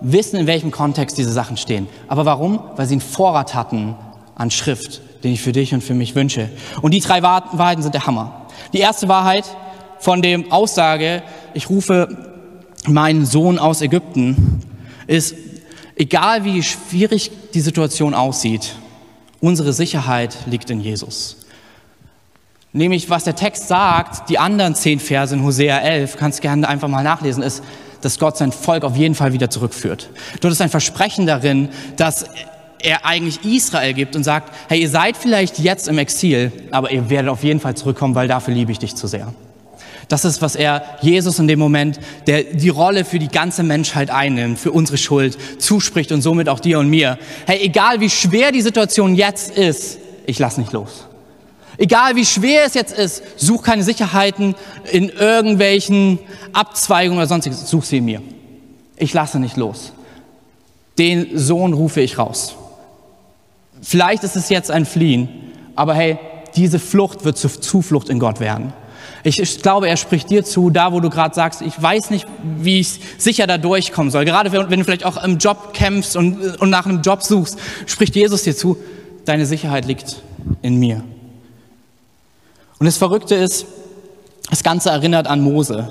[0.00, 1.88] wissen, in welchem Kontext diese Sachen stehen.
[2.06, 2.60] Aber warum?
[2.76, 3.96] Weil sie einen Vorrat hatten
[4.36, 6.48] an Schrift, den ich für dich und für mich wünsche.
[6.80, 8.46] Und die drei Wahrheiten sind der Hammer.
[8.72, 9.44] Die erste Wahrheit
[9.98, 11.22] von dem Aussage,
[11.54, 12.33] ich rufe
[12.86, 14.60] mein Sohn aus Ägypten,
[15.06, 15.34] ist,
[15.96, 18.74] egal wie schwierig die Situation aussieht,
[19.40, 21.36] unsere Sicherheit liegt in Jesus.
[22.72, 26.88] Nämlich, was der Text sagt, die anderen zehn Verse in Hosea 11, kannst gerne einfach
[26.88, 27.62] mal nachlesen, ist,
[28.00, 30.10] dass Gott sein Volk auf jeden Fall wieder zurückführt.
[30.40, 32.26] Dort ist ein Versprechen darin, dass
[32.80, 37.08] er eigentlich Israel gibt und sagt, hey, ihr seid vielleicht jetzt im Exil, aber ihr
[37.08, 39.32] werdet auf jeden Fall zurückkommen, weil dafür liebe ich dich zu sehr.
[40.08, 44.10] Das ist, was er Jesus in dem Moment, der die Rolle für die ganze Menschheit
[44.10, 47.18] einnimmt, für unsere Schuld zuspricht und somit auch dir und mir.
[47.46, 51.06] Hey, egal wie schwer die Situation jetzt ist, ich lass nicht los.
[51.76, 54.54] Egal wie schwer es jetzt ist, such keine Sicherheiten
[54.92, 56.18] in irgendwelchen
[56.52, 58.22] Abzweigungen oder sonstiges, such sie in mir.
[58.96, 59.92] Ich lasse nicht los.
[60.98, 62.54] Den Sohn rufe ich raus.
[63.82, 65.28] Vielleicht ist es jetzt ein Fliehen,
[65.74, 66.18] aber hey,
[66.54, 68.72] diese Flucht wird zur Zuflucht in Gott werden.
[69.26, 72.26] Ich, glaube, er spricht dir zu, da wo du gerade sagst, ich weiß nicht,
[72.58, 74.26] wie ich sicher da durchkommen soll.
[74.26, 77.58] Gerade wenn, wenn du vielleicht auch im Job kämpfst und, und nach einem Job suchst,
[77.86, 78.76] spricht Jesus dir zu,
[79.24, 80.22] deine Sicherheit liegt
[80.60, 81.02] in mir.
[82.78, 83.64] Und das Verrückte ist,
[84.50, 85.90] das Ganze erinnert an Mose,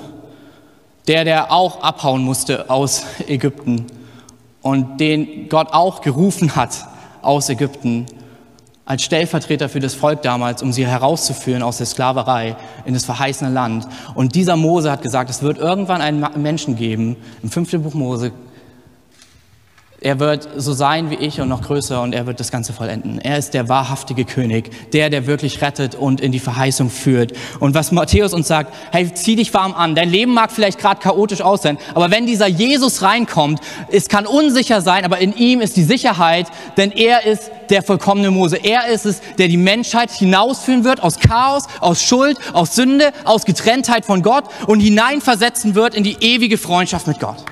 [1.08, 3.88] der, der auch abhauen musste aus Ägypten
[4.62, 6.86] und den Gott auch gerufen hat
[7.24, 8.06] aus Ägypten
[8.86, 13.50] als Stellvertreter für das Volk damals, um sie herauszuführen aus der Sklaverei in das verheißene
[13.50, 13.88] Land.
[14.13, 18.34] Und dieser Mose hat gesagt, es wird irgendwann einen Menschen geben, im fünften Buch Mose,
[20.03, 23.19] er wird so sein wie ich und noch größer und er wird das Ganze vollenden.
[23.19, 27.31] Er ist der wahrhaftige König, der, der wirklich rettet und in die Verheißung führt.
[27.59, 29.95] Und was Matthäus uns sagt, hey, zieh dich warm an.
[29.95, 33.61] Dein Leben mag vielleicht gerade chaotisch aussehen, aber wenn dieser Jesus reinkommt,
[33.91, 38.29] es kann unsicher sein, aber in ihm ist die Sicherheit, denn er ist der vollkommene
[38.29, 38.57] Mose.
[38.57, 43.45] Er ist es, der die Menschheit hinausführen wird aus Chaos, aus Schuld, aus Sünde, aus
[43.45, 47.45] Getrenntheit von Gott und hineinversetzen wird in die ewige Freundschaft mit Gott.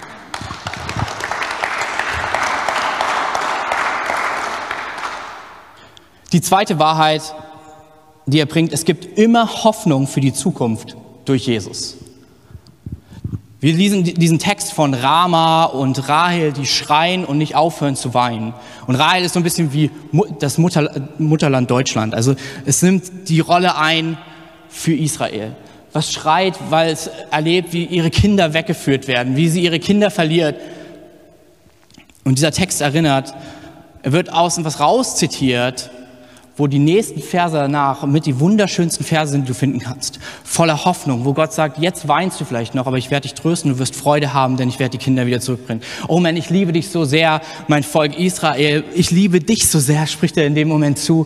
[6.32, 7.22] Die zweite Wahrheit,
[8.26, 11.98] die er bringt, es gibt immer Hoffnung für die Zukunft durch Jesus.
[13.60, 18.56] Wir lesen diesen Text von Rama und Rahel, die schreien und nicht aufhören zu weinen.
[18.88, 19.92] Und Rahel ist so ein bisschen wie
[20.40, 22.16] das Mutter, Mutterland Deutschland.
[22.16, 24.18] Also es nimmt die Rolle ein
[24.68, 25.56] für Israel.
[25.94, 30.56] Was schreit, weil es erlebt, wie ihre Kinder weggeführt werden, wie sie ihre Kinder verliert.
[32.24, 33.34] Und dieser Text erinnert,
[34.02, 35.92] er wird außen was rauszitiert,
[36.62, 40.20] wo die nächsten Verse danach mit die wunderschönsten Verse sind, die du finden kannst.
[40.44, 43.72] Voller Hoffnung, wo Gott sagt, jetzt weinst du vielleicht noch, aber ich werde dich trösten,
[43.72, 45.82] du wirst Freude haben, denn ich werde die Kinder wieder zurückbringen.
[46.08, 50.06] Oh Mann, ich liebe dich so sehr, mein Volk Israel, ich liebe dich so sehr,
[50.06, 51.26] spricht er in dem Moment zu.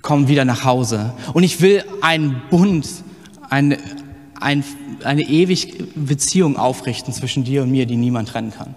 [0.00, 1.12] Komm wieder nach Hause.
[1.34, 2.88] Und ich will einen Bund,
[3.50, 3.76] eine,
[4.40, 4.64] ein,
[5.04, 8.74] eine ewige Beziehung aufrichten zwischen dir und mir, die niemand trennen kann.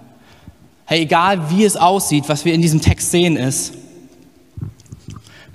[0.84, 3.76] Hey, egal wie es aussieht, was wir in diesem Text sehen ist,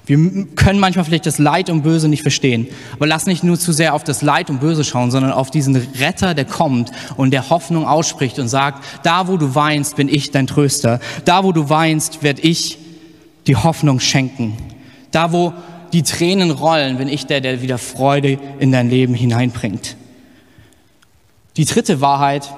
[0.08, 3.72] wir können manchmal vielleicht das Leid und Böse nicht verstehen, aber lass nicht nur zu
[3.72, 7.50] sehr auf das Leid und Böse schauen, sondern auf diesen Retter, der kommt und der
[7.50, 11.00] Hoffnung ausspricht und sagt, da wo du weinst, bin ich dein Tröster.
[11.26, 12.78] Da wo du weinst, werde ich
[13.46, 14.56] die Hoffnung schenken.
[15.10, 15.52] Da wo
[15.92, 19.96] die Tränen rollen, bin ich der, der wieder Freude in dein Leben hineinbringt.
[21.58, 22.48] Die dritte Wahrheit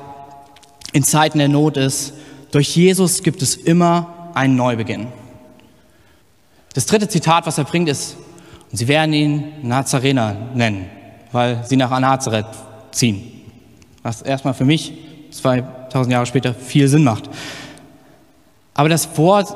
[0.92, 2.12] in Zeiten der Not ist,
[2.52, 5.08] durch Jesus gibt es immer einen Neubeginn.
[6.74, 8.16] Das dritte Zitat, was er bringt, ist,
[8.70, 10.86] und sie werden ihn Nazarener nennen,
[11.32, 12.46] weil sie nach Nazareth
[12.92, 13.20] ziehen.
[14.02, 14.94] Was erstmal für mich
[15.32, 17.28] 2000 Jahre später viel Sinn macht.
[18.74, 19.54] Aber das Wort,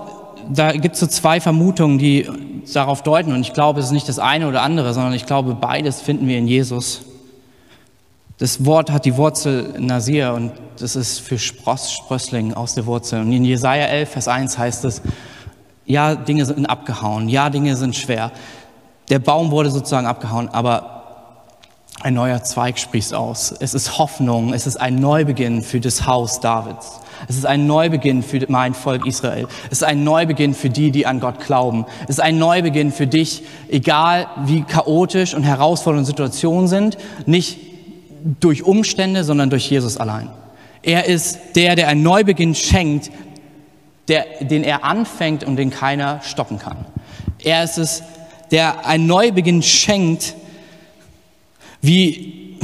[0.52, 2.28] da gibt es so zwei Vermutungen, die
[2.72, 3.32] darauf deuten.
[3.32, 6.26] Und ich glaube, es ist nicht das eine oder andere, sondern ich glaube, beides finden
[6.26, 7.02] wir in Jesus.
[8.38, 13.20] Das Wort hat die Wurzel Nasir und das ist für Spross, Sprössling aus der Wurzel.
[13.20, 15.02] Und in Jesaja 11, Vers 1 heißt es,
[15.86, 17.28] ja, Dinge sind abgehauen.
[17.28, 18.32] Ja, Dinge sind schwer.
[19.10, 20.94] Der Baum wurde sozusagen abgehauen, aber
[22.00, 23.54] ein neuer Zweig sprießt aus.
[23.60, 24.52] Es ist Hoffnung.
[24.52, 27.00] Es ist ein Neubeginn für das Haus Davids.
[27.28, 29.46] Es ist ein Neubeginn für mein Volk Israel.
[29.66, 31.86] Es ist ein Neubeginn für die, die an Gott glauben.
[32.04, 37.58] Es ist ein Neubeginn für dich, egal wie chaotisch und herausfordernde Situationen sind, nicht
[38.40, 40.30] durch Umstände, sondern durch Jesus allein.
[40.82, 43.10] Er ist der, der einen Neubeginn schenkt,
[44.08, 46.84] der, den er anfängt und den keiner stoppen kann.
[47.42, 48.02] Er ist es,
[48.50, 50.34] der einen Neubeginn schenkt,
[51.80, 52.58] wie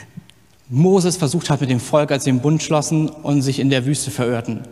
[0.68, 3.86] Moses versucht hat mit dem Volk, als sie den Bund schlossen und sich in der
[3.86, 4.62] Wüste verirrten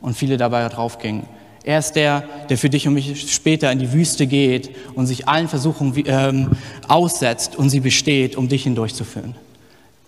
[0.00, 1.24] und viele dabei draufgingen.
[1.64, 5.26] Er ist der, der für dich und mich später in die Wüste geht und sich
[5.26, 6.50] allen Versuchungen ähm,
[6.86, 9.34] aussetzt und sie besteht, um dich hindurchzuführen.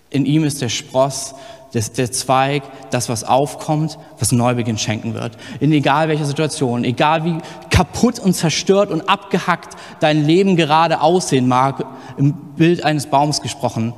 [0.09, 1.35] In ihm ist der Spross
[1.73, 5.37] das, der Zweig, das, was aufkommt, was Neubeginn schenken wird.
[5.59, 7.37] In egal welcher Situation, egal wie
[7.69, 11.85] kaputt und zerstört und abgehackt dein Leben gerade aussehen mag,
[12.17, 13.93] im Bild eines Baums gesprochen,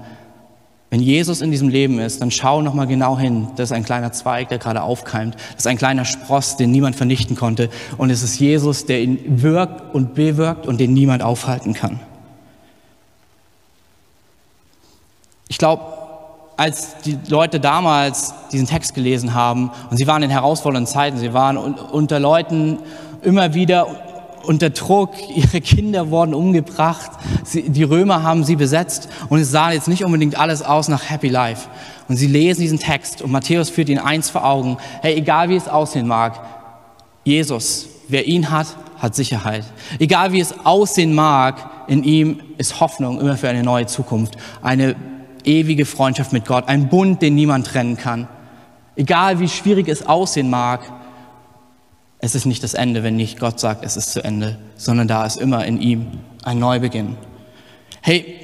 [0.92, 3.48] Wenn Jesus in diesem Leben ist, dann schau noch mal genau hin.
[3.56, 5.36] Das ist ein kleiner Zweig, der gerade aufkeimt.
[5.36, 7.70] Das ist ein kleiner Spross, den niemand vernichten konnte.
[7.98, 12.02] Und es ist Jesus, der ihn wirkt und bewirkt und den niemand aufhalten kann.
[15.48, 15.82] Ich glaube,
[16.58, 19.72] als die Leute damals diesen Text gelesen haben.
[19.90, 22.80] Und sie waren in herausfordernden Zeiten, sie waren unter Leuten
[23.24, 23.88] immer wieder
[24.44, 27.12] unter Druck, ihre Kinder wurden umgebracht,
[27.44, 29.10] sie, die Römer haben sie besetzt.
[29.30, 31.68] Und es sah jetzt nicht unbedingt alles aus nach Happy Life.
[32.08, 33.22] Und sie lesen diesen Text.
[33.22, 36.40] Und Matthäus führt ihnen eins vor Augen, hey, egal wie es aussehen mag,
[37.24, 39.64] Jesus, wer ihn hat, hat Sicherheit.
[40.00, 44.96] Egal wie es aussehen mag, in ihm ist Hoffnung immer für eine neue Zukunft, eine
[45.46, 48.28] ewige Freundschaft mit Gott, ein Bund, den niemand trennen kann.
[48.96, 50.82] Egal wie schwierig es aussehen mag,
[52.20, 55.26] es ist nicht das Ende, wenn nicht Gott sagt, es ist zu Ende, sondern da
[55.26, 56.08] ist immer in ihm
[56.44, 57.18] ein Neubeginn.
[58.02, 58.36] Hey,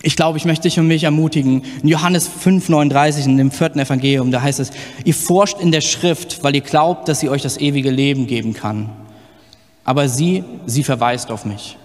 [0.00, 1.62] ich glaube, ich möchte dich und mich ermutigen.
[1.82, 4.70] In Johannes 5,39 in dem vierten Evangelium, da heißt es,
[5.04, 8.54] ihr forscht in der Schrift, weil ihr glaubt, dass sie euch das ewige Leben geben
[8.54, 8.90] kann.
[9.84, 11.76] Aber sie, sie verweist auf mich.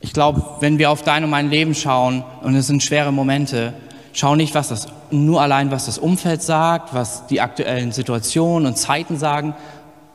[0.00, 3.74] Ich glaube, wenn wir auf dein und mein Leben schauen, und es sind schwere Momente,
[4.16, 8.78] Schau nicht, was das, nur allein, was das Umfeld sagt, was die aktuellen Situationen und
[8.78, 9.54] Zeiten sagen,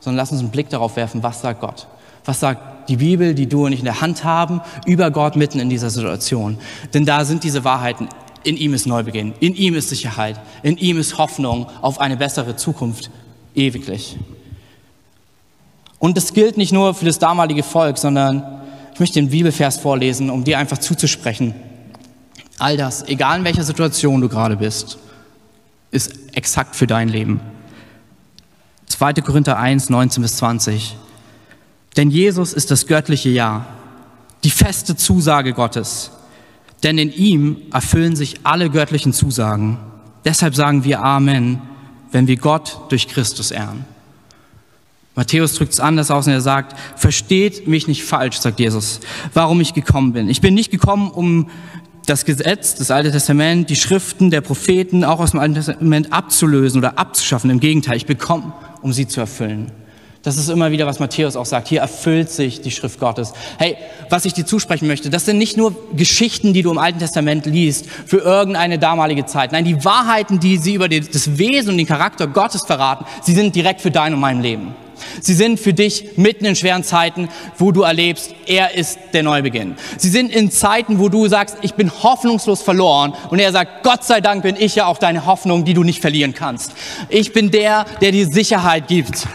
[0.00, 1.86] sondern lass uns einen Blick darauf werfen, was sagt Gott?
[2.24, 5.60] Was sagt die Bibel, die du und ich in der Hand haben, über Gott mitten
[5.60, 6.58] in dieser Situation?
[6.92, 8.08] Denn da sind diese Wahrheiten.
[8.42, 12.56] In ihm ist Neubeginn, in ihm ist Sicherheit, in ihm ist Hoffnung auf eine bessere
[12.56, 13.08] Zukunft,
[13.54, 14.18] ewiglich.
[16.00, 18.62] Und das gilt nicht nur für das damalige Volk, sondern
[19.02, 21.54] möchte den Bibelvers vorlesen, um dir einfach zuzusprechen.
[22.60, 24.96] All das, egal in welcher Situation du gerade bist,
[25.90, 27.40] ist exakt für dein Leben.
[28.86, 29.14] 2.
[29.14, 30.96] Korinther 1, 19 bis 20.
[31.96, 33.66] Denn Jesus ist das göttliche Ja,
[34.44, 36.12] die feste Zusage Gottes.
[36.84, 39.78] Denn in ihm erfüllen sich alle göttlichen Zusagen.
[40.24, 41.60] Deshalb sagen wir Amen,
[42.12, 43.84] wenn wir Gott durch Christus ehren.
[45.14, 49.00] Matthäus drückt es anders aus und er sagt, versteht mich nicht falsch, sagt Jesus,
[49.34, 50.28] warum ich gekommen bin.
[50.30, 51.50] Ich bin nicht gekommen, um
[52.06, 56.78] das Gesetz, das Alte Testament, die Schriften der Propheten auch aus dem Alten Testament abzulösen
[56.78, 57.50] oder abzuschaffen.
[57.50, 59.70] Im Gegenteil, ich bekomme, um sie zu erfüllen.
[60.22, 61.66] Das ist immer wieder, was Matthäus auch sagt.
[61.66, 63.32] Hier erfüllt sich die Schrift Gottes.
[63.58, 63.76] Hey,
[64.08, 67.44] was ich dir zusprechen möchte, das sind nicht nur Geschichten, die du im Alten Testament
[67.46, 69.50] liest für irgendeine damalige Zeit.
[69.50, 73.54] Nein, die Wahrheiten, die sie über das Wesen und den Charakter Gottes verraten, sie sind
[73.56, 74.76] direkt für dein und mein Leben.
[75.20, 79.76] Sie sind für dich mitten in schweren Zeiten, wo du erlebst, er ist der Neubeginn.
[79.98, 84.04] Sie sind in Zeiten, wo du sagst, ich bin hoffnungslos verloren und er sagt, Gott
[84.04, 86.72] sei Dank bin ich ja auch deine Hoffnung, die du nicht verlieren kannst.
[87.08, 89.26] Ich bin der, der dir Sicherheit gibt.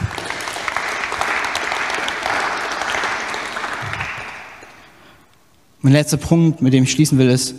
[5.81, 7.55] Mein letzter Punkt, mit dem ich schließen will, ist,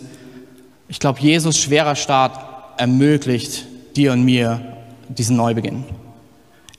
[0.87, 2.37] ich glaube, Jesus schwerer Start
[2.77, 5.83] ermöglicht dir und mir diesen Neubeginn.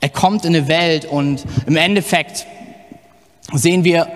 [0.01, 2.45] Er kommt in eine Welt und im Endeffekt
[3.53, 4.07] sehen wir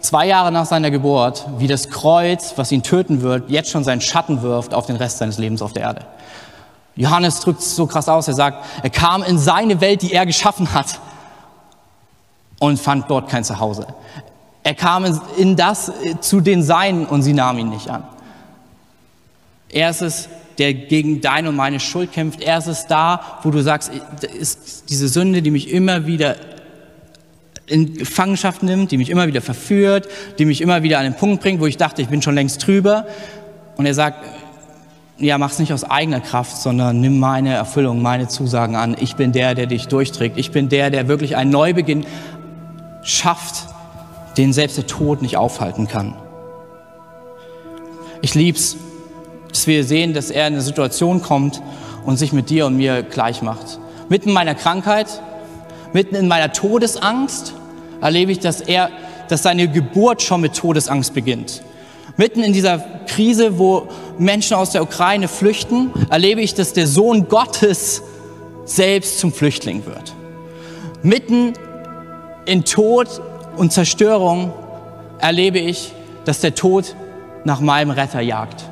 [0.00, 4.00] zwei Jahre nach seiner Geburt, wie das Kreuz, was ihn töten wird, jetzt schon seinen
[4.00, 6.06] Schatten wirft auf den Rest seines Lebens auf der Erde.
[6.96, 10.24] Johannes drückt es so krass aus, er sagt, er kam in seine Welt, die er
[10.24, 10.98] geschaffen hat
[12.58, 13.86] und fand dort kein Zuhause.
[14.62, 15.04] Er kam
[15.36, 18.02] in das äh, zu den Seinen und sie nahmen ihn nicht an.
[19.68, 22.42] Er ist es, der gegen deine und meine Schuld kämpft.
[22.42, 23.90] Er ist es da, wo du sagst,
[24.38, 26.36] ist diese Sünde, die mich immer wieder
[27.66, 31.42] in Gefangenschaft nimmt, die mich immer wieder verführt, die mich immer wieder an den Punkt
[31.42, 33.06] bringt, wo ich dachte, ich bin schon längst drüber.
[33.76, 34.24] Und er sagt,
[35.18, 38.96] ja, mach's nicht aus eigener Kraft, sondern nimm meine Erfüllung, meine Zusagen an.
[39.00, 40.38] Ich bin der, der dich durchträgt.
[40.38, 42.06] Ich bin der, der wirklich einen Neubeginn
[43.02, 43.66] schafft,
[44.36, 46.14] den selbst der Tod nicht aufhalten kann.
[48.20, 48.76] Ich lieb's,
[49.56, 51.62] dass wir sehen, dass er in eine Situation kommt
[52.04, 53.78] und sich mit dir und mir gleich macht.
[54.10, 55.22] Mitten in meiner Krankheit,
[55.94, 57.54] mitten in meiner Todesangst
[58.02, 58.90] erlebe ich, dass er,
[59.30, 61.62] dass seine Geburt schon mit Todesangst beginnt.
[62.18, 63.88] Mitten in dieser Krise, wo
[64.18, 68.02] Menschen aus der Ukraine flüchten, erlebe ich, dass der Sohn Gottes
[68.66, 70.12] selbst zum Flüchtling wird.
[71.02, 71.54] Mitten
[72.44, 73.08] in Tod
[73.56, 74.52] und Zerstörung
[75.18, 75.92] erlebe ich,
[76.26, 76.94] dass der Tod
[77.44, 78.66] nach meinem Retter jagt.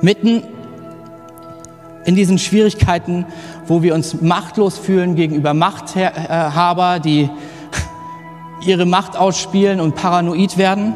[0.00, 0.42] Mitten
[2.04, 3.26] in diesen Schwierigkeiten,
[3.66, 7.28] wo wir uns machtlos fühlen gegenüber Machthaber, die
[8.64, 10.94] ihre Macht ausspielen und paranoid werden,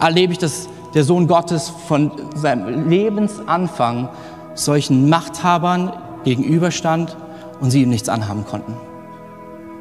[0.00, 4.08] erlebe ich, dass der Sohn Gottes von seinem Lebensanfang
[4.54, 5.92] solchen Machthabern
[6.24, 7.16] gegenüberstand
[7.60, 8.74] und sie ihm nichts anhaben konnten.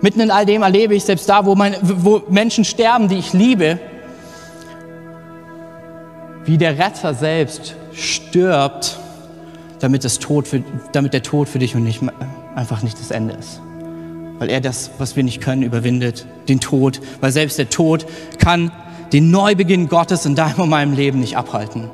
[0.02, 3.34] Mitten in all dem erlebe ich, selbst da, wo, meine, wo Menschen sterben, die ich
[3.34, 3.80] liebe,
[6.46, 9.00] wie der Retter selbst stirbt,
[9.80, 12.02] damit, das Tod für, damit der Tod für dich und nicht,
[12.56, 13.62] einfach nicht das Ende ist.
[14.40, 17.00] Weil er das, was wir nicht können, überwindet, den Tod.
[17.22, 18.06] Weil selbst der Tod
[18.38, 18.72] kann
[19.14, 21.90] den Neubeginn Gottes in deinem und meinem Leben nicht abhalten.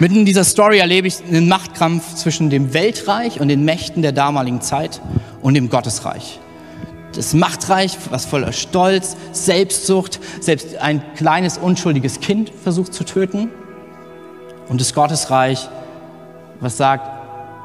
[0.00, 4.12] Mitten in dieser Story erlebe ich einen Machtkampf zwischen dem Weltreich und den Mächten der
[4.12, 5.00] damaligen Zeit
[5.42, 6.40] und dem Gottesreich.
[7.14, 13.48] Das Machtreich, was voller Stolz, Selbstsucht, selbst ein kleines unschuldiges Kind versucht zu töten.
[14.68, 15.68] Und das Gottesreich,
[16.60, 17.18] was sagt,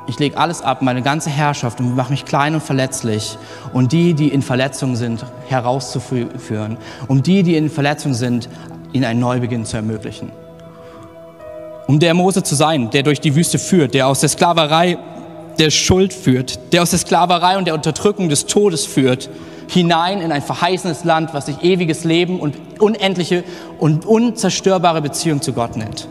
[0.08, 3.38] ich lege alles ab, meine ganze Herrschaft und mache mich klein und verletzlich.
[3.74, 6.78] Und die, die in Verletzung sind, herauszuführen.
[7.08, 8.50] Um die, die in Verletzung sind,
[8.94, 10.32] ihnen einen Neubeginn zu ermöglichen
[11.88, 14.98] um der Mose zu sein, der durch die Wüste führt, der aus der Sklaverei
[15.60, 19.30] der Schuld führt, der aus der Sklaverei und der Unterdrückung des Todes führt,
[19.68, 23.44] hinein in ein verheißenes Land, was sich ewiges Leben und unendliche
[23.80, 26.08] und unzerstörbare Beziehung zu Gott nennt.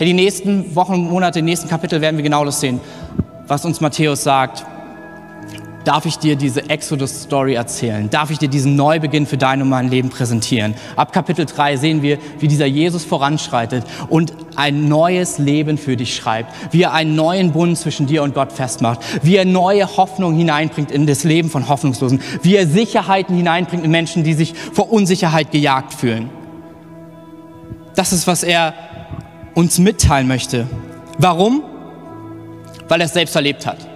[0.00, 2.80] Die nächsten Wochen, Monate, die nächsten Kapitel werden wir genau das sehen,
[3.46, 4.64] was uns Matthäus sagt
[5.84, 8.08] darf ich dir diese Exodus-Story erzählen?
[8.10, 10.74] Darf ich dir diesen Neubeginn für dein und mein Leben präsentieren?
[10.96, 16.14] Ab Kapitel 3 sehen wir, wie dieser Jesus voranschreitet und ein neues Leben für dich
[16.16, 20.34] schreibt, wie er einen neuen Bund zwischen dir und Gott festmacht, wie er neue Hoffnung
[20.34, 24.90] hineinbringt in das Leben von Hoffnungslosen, wie er Sicherheiten hineinbringt in Menschen, die sich vor
[24.92, 26.30] Unsicherheit gejagt fühlen.
[27.94, 28.74] Das ist, was er
[29.54, 30.66] uns mitteilen möchte.
[31.18, 31.62] Warum?
[32.88, 33.93] Weil er es selbst erlebt hat.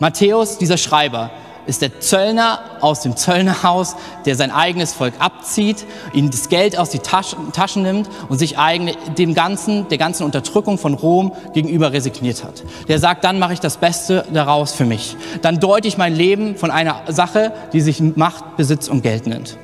[0.00, 1.30] Matthäus, dieser Schreiber,
[1.66, 5.84] ist der Zöllner aus dem Zöllnerhaus, der sein eigenes Volk abzieht,
[6.14, 10.24] ihnen das Geld aus den Taschen, Taschen nimmt und sich eigene, dem ganzen, der ganzen
[10.24, 12.64] Unterdrückung von Rom gegenüber resigniert hat.
[12.88, 15.16] Der sagt, dann mache ich das Beste daraus für mich.
[15.42, 19.58] Dann deute ich mein Leben von einer Sache, die sich Macht, Besitz und Geld nennt.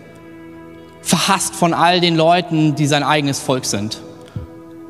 [1.00, 4.02] Verhasst von all den Leuten, die sein eigenes Volk sind.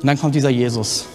[0.01, 1.05] Und dann kommt dieser Jesus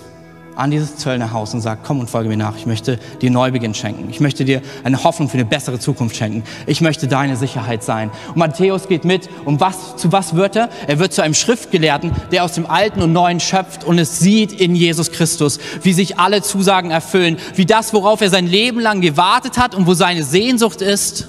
[0.55, 2.57] an dieses Zöllnerhaus und sagt, komm und folge mir nach.
[2.57, 4.09] Ich möchte dir Neubeginn schenken.
[4.11, 6.45] Ich möchte dir eine Hoffnung für eine bessere Zukunft schenken.
[6.67, 8.11] Ich möchte deine Sicherheit sein.
[8.29, 9.29] Und Matthäus geht mit.
[9.45, 10.69] Und was, zu was wird er?
[10.87, 14.53] Er wird zu einem Schriftgelehrten, der aus dem Alten und Neuen schöpft und es sieht
[14.53, 19.01] in Jesus Christus, wie sich alle Zusagen erfüllen, wie das, worauf er sein Leben lang
[19.01, 21.29] gewartet hat und wo seine Sehnsucht ist,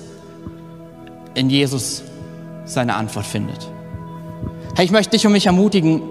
[1.34, 2.04] in Jesus
[2.66, 3.70] seine Antwort findet.
[4.76, 6.02] Hey, ich möchte dich und mich ermutigen,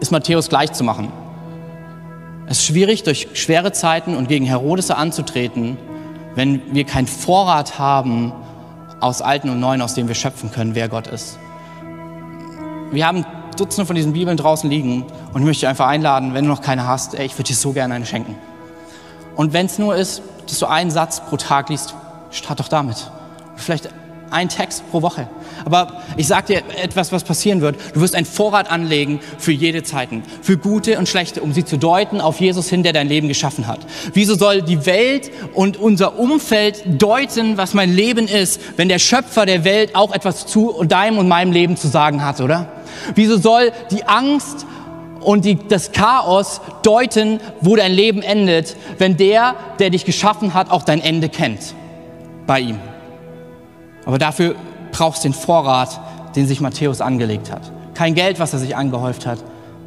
[0.00, 1.21] es Matthäus gleich zu machen.
[2.52, 5.78] Es ist schwierig, durch schwere Zeiten und gegen Herodes anzutreten,
[6.34, 8.30] wenn wir keinen Vorrat haben
[9.00, 11.38] aus Alten und Neuen, aus dem wir schöpfen können, wer Gott ist.
[12.90, 13.24] Wir haben
[13.56, 16.60] Dutzende von diesen Bibeln draußen liegen und ich möchte dich einfach einladen, wenn du noch
[16.60, 18.36] keine hast, ey, ich würde dir so gerne eine schenken.
[19.34, 21.94] Und wenn es nur ist, dass du einen Satz pro Tag liest,
[22.32, 23.10] start doch damit.
[23.56, 23.88] Vielleicht
[24.32, 25.28] ein Text pro Woche.
[25.64, 27.76] Aber ich sage dir etwas, was passieren wird.
[27.94, 31.76] Du wirst einen Vorrat anlegen für jede Zeiten, für gute und schlechte, um sie zu
[31.78, 33.80] deuten auf Jesus hin, der dein Leben geschaffen hat.
[34.14, 39.46] Wieso soll die Welt und unser Umfeld deuten, was mein Leben ist, wenn der Schöpfer
[39.46, 42.72] der Welt auch etwas zu deinem und meinem Leben zu sagen hat, oder?
[43.14, 44.66] Wieso soll die Angst
[45.20, 50.70] und die, das Chaos deuten, wo dein Leben endet, wenn der, der dich geschaffen hat,
[50.70, 51.74] auch dein Ende kennt
[52.46, 52.78] bei ihm?
[54.04, 54.54] Aber dafür
[54.90, 56.00] brauchst du den Vorrat,
[56.36, 57.72] den sich Matthäus angelegt hat.
[57.94, 59.38] Kein Geld, was er sich angehäuft hat,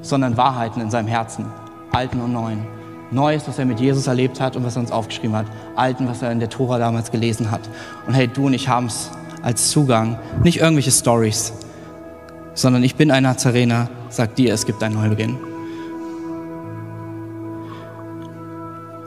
[0.01, 1.45] sondern Wahrheiten in seinem Herzen,
[1.91, 2.65] alten und neuen.
[3.11, 5.45] Neues, was er mit Jesus erlebt hat und was er uns aufgeschrieben hat.
[5.75, 7.61] Alten, was er in der Tora damals gelesen hat.
[8.07, 9.11] Und hey, du und ich haben es
[9.41, 10.17] als Zugang.
[10.43, 11.53] Nicht irgendwelche Stories,
[12.55, 15.37] sondern ich bin ein Nazarener, sagt dir, es gibt einen Neubeginn.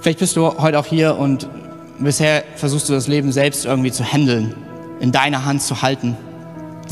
[0.01, 1.49] Vielleicht bist du heute auch hier und
[1.99, 4.55] bisher versuchst du das Leben selbst irgendwie zu handeln
[5.01, 6.16] in deiner Hand zu halten.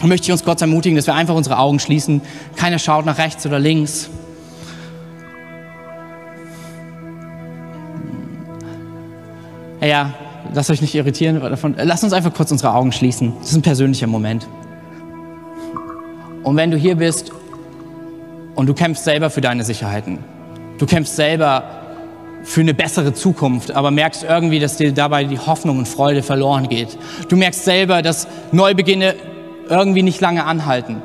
[0.03, 2.21] Und möchte ich uns Gott ermutigen, dass wir einfach unsere Augen schließen.
[2.55, 4.11] Keiner schaut nach rechts oder links.
[9.81, 10.13] Ja,
[10.53, 11.77] lasst euch nicht irritieren davon.
[11.79, 13.33] Lasst uns einfach kurz unsere Augen schließen.
[13.41, 14.47] Das ist ein persönlicher Moment.
[16.43, 17.33] Und wenn du hier bist
[18.55, 20.19] und du kämpfst selber für deine Sicherheiten,
[20.79, 21.76] du kämpfst selber
[22.47, 26.69] für eine bessere Zukunft, aber merkst irgendwie, dass dir dabei die Hoffnung und Freude verloren
[26.69, 26.97] geht.
[27.29, 29.17] Du merkst selber, dass Neubeginne
[29.69, 31.03] irgendwie nicht lange anhalten.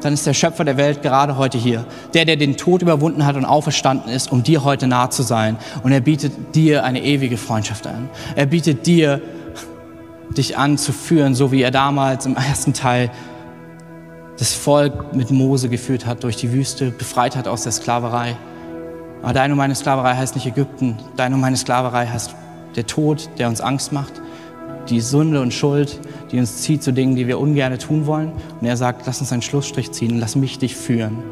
[0.00, 1.84] Dann ist der Schöpfer der Welt gerade heute hier.
[2.14, 5.58] Der, der den Tod überwunden hat und auferstanden ist, um dir heute nah zu sein.
[5.82, 8.08] Und er bietet dir eine ewige Freundschaft an.
[8.34, 9.20] Er bietet dir,
[10.36, 13.10] dich anzuführen, so wie er damals im ersten Teil
[14.38, 18.36] das Volk mit Mose geführt hat durch die Wüste, befreit hat aus der Sklaverei.
[19.24, 22.34] Aber deine und meine Sklaverei heißt nicht Ägypten, deine und meine Sklaverei heißt
[22.76, 24.12] der Tod, der uns Angst macht,
[24.90, 25.98] die Sünde und Schuld,
[26.30, 28.32] die uns zieht zu Dingen, die wir ungern tun wollen.
[28.60, 31.22] Und er sagt, lass uns einen Schlussstrich ziehen, lass mich dich führen,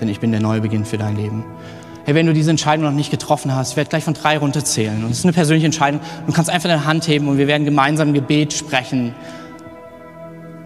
[0.00, 1.44] denn ich bin der Neubeginn für dein Leben.
[2.04, 5.02] Hey, wenn du diese Entscheidung noch nicht getroffen hast, ich werde gleich von drei runterzählen.
[5.02, 5.98] Und es ist eine persönliche Entscheidung.
[6.28, 9.12] Du kannst einfach deine Hand heben und wir werden gemeinsam ein Gebet sprechen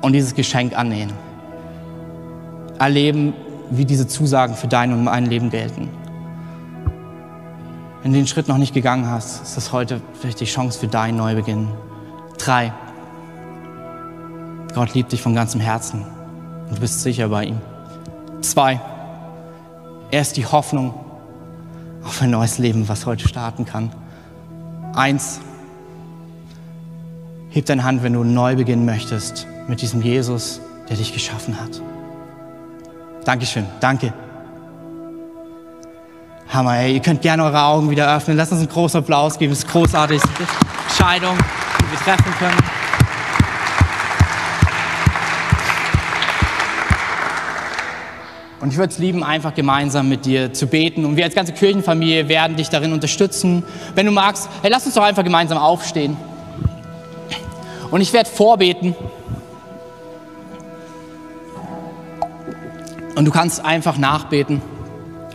[0.02, 1.14] und dieses Geschenk annehmen.
[2.78, 3.32] Erleben,
[3.70, 5.88] wie diese Zusagen für dein und mein Leben gelten.
[8.04, 10.88] Wenn du den Schritt noch nicht gegangen hast, ist das heute vielleicht die Chance für
[10.88, 11.68] deinen Neubeginn.
[12.36, 12.70] Drei.
[14.74, 16.04] Gott liebt dich von ganzem Herzen
[16.68, 17.62] und du bist sicher bei ihm.
[18.42, 18.78] Zwei.
[20.10, 20.92] Er ist die Hoffnung
[22.04, 23.90] auf ein neues Leben, was heute starten kann.
[24.94, 25.40] Eins.
[27.48, 31.80] Heb deine Hand, wenn du neu beginnen möchtest mit diesem Jesus, der dich geschaffen hat.
[33.24, 34.12] Dankeschön, danke.
[36.48, 36.94] Hammer, ey.
[36.94, 38.36] Ihr könnt gerne eure Augen wieder öffnen.
[38.36, 39.52] Lasst uns einen großen Applaus geben.
[39.52, 40.20] Es ist großartig.
[40.88, 41.36] Entscheidung,
[41.80, 42.56] die wir treffen können.
[48.60, 51.04] Und ich würde es lieben, einfach gemeinsam mit dir zu beten.
[51.04, 53.62] Und wir als ganze Kirchenfamilie werden dich darin unterstützen.
[53.94, 56.16] Wenn du magst, hey, lass uns doch einfach gemeinsam aufstehen.
[57.90, 58.94] Und ich werde vorbeten.
[63.14, 64.62] Und du kannst einfach nachbeten.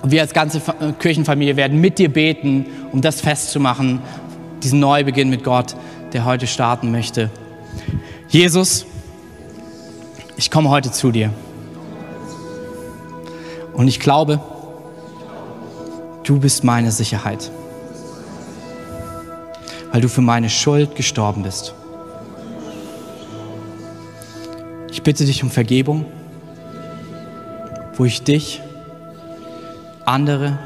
[0.01, 4.01] Und wir als ganze äh, Kirchenfamilie werden mit dir beten, um das festzumachen,
[4.63, 5.75] diesen Neubeginn mit Gott,
[6.13, 7.29] der heute starten möchte.
[8.29, 8.85] Jesus,
[10.37, 11.31] ich komme heute zu dir.
[13.73, 14.39] Und ich glaube,
[16.23, 17.49] du bist meine Sicherheit,
[19.91, 21.73] weil du für meine Schuld gestorben bist.
[24.91, 26.05] Ich bitte dich um Vergebung,
[27.95, 28.61] wo ich dich
[30.09, 30.57] andere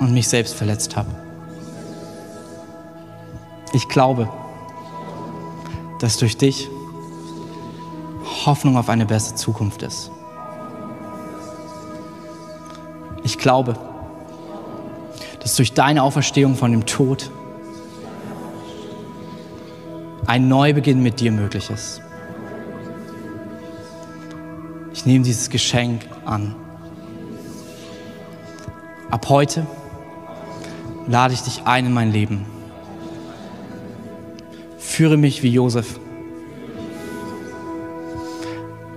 [0.00, 1.08] und mich selbst verletzt habe.
[3.72, 4.28] Ich glaube,
[6.00, 6.68] dass durch dich
[8.46, 10.10] Hoffnung auf eine bessere Zukunft ist.
[13.22, 13.76] Ich glaube,
[15.40, 17.30] dass durch deine Auferstehung von dem Tod
[20.26, 22.02] ein Neubeginn mit dir möglich ist.
[24.92, 26.56] Ich nehme dieses Geschenk an.
[29.10, 29.66] Ab heute
[31.06, 32.44] lade ich dich ein in mein Leben.
[34.78, 35.98] Führe mich wie Josef.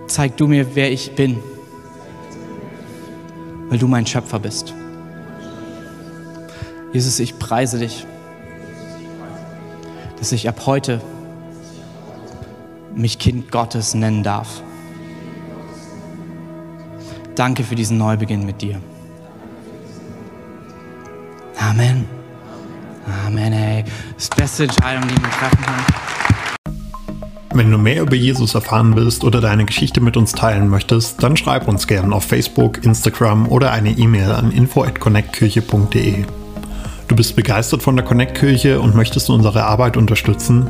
[0.08, 1.40] Zeig du mir, wer ich bin,
[3.70, 4.74] weil du mein Schöpfer bist.
[6.92, 8.06] Jesus, ich preise dich,
[10.20, 11.00] dass ich ab heute
[12.94, 14.62] mich Kind Gottes nennen darf.
[17.36, 18.82] Danke für diesen Neubeginn mit dir.
[21.62, 22.06] Amen.
[23.26, 23.84] Amen, ey.
[24.16, 26.02] Das ist die beste Entscheidung, die man treffen kann.
[27.54, 31.36] Wenn du mehr über Jesus erfahren willst oder deine Geschichte mit uns teilen möchtest, dann
[31.36, 36.26] schreib uns gerne auf Facebook, Instagram oder eine E-Mail an info@connectkirche.de.
[37.10, 40.70] Du bist begeistert von der Connect Kirche und möchtest unsere Arbeit unterstützen?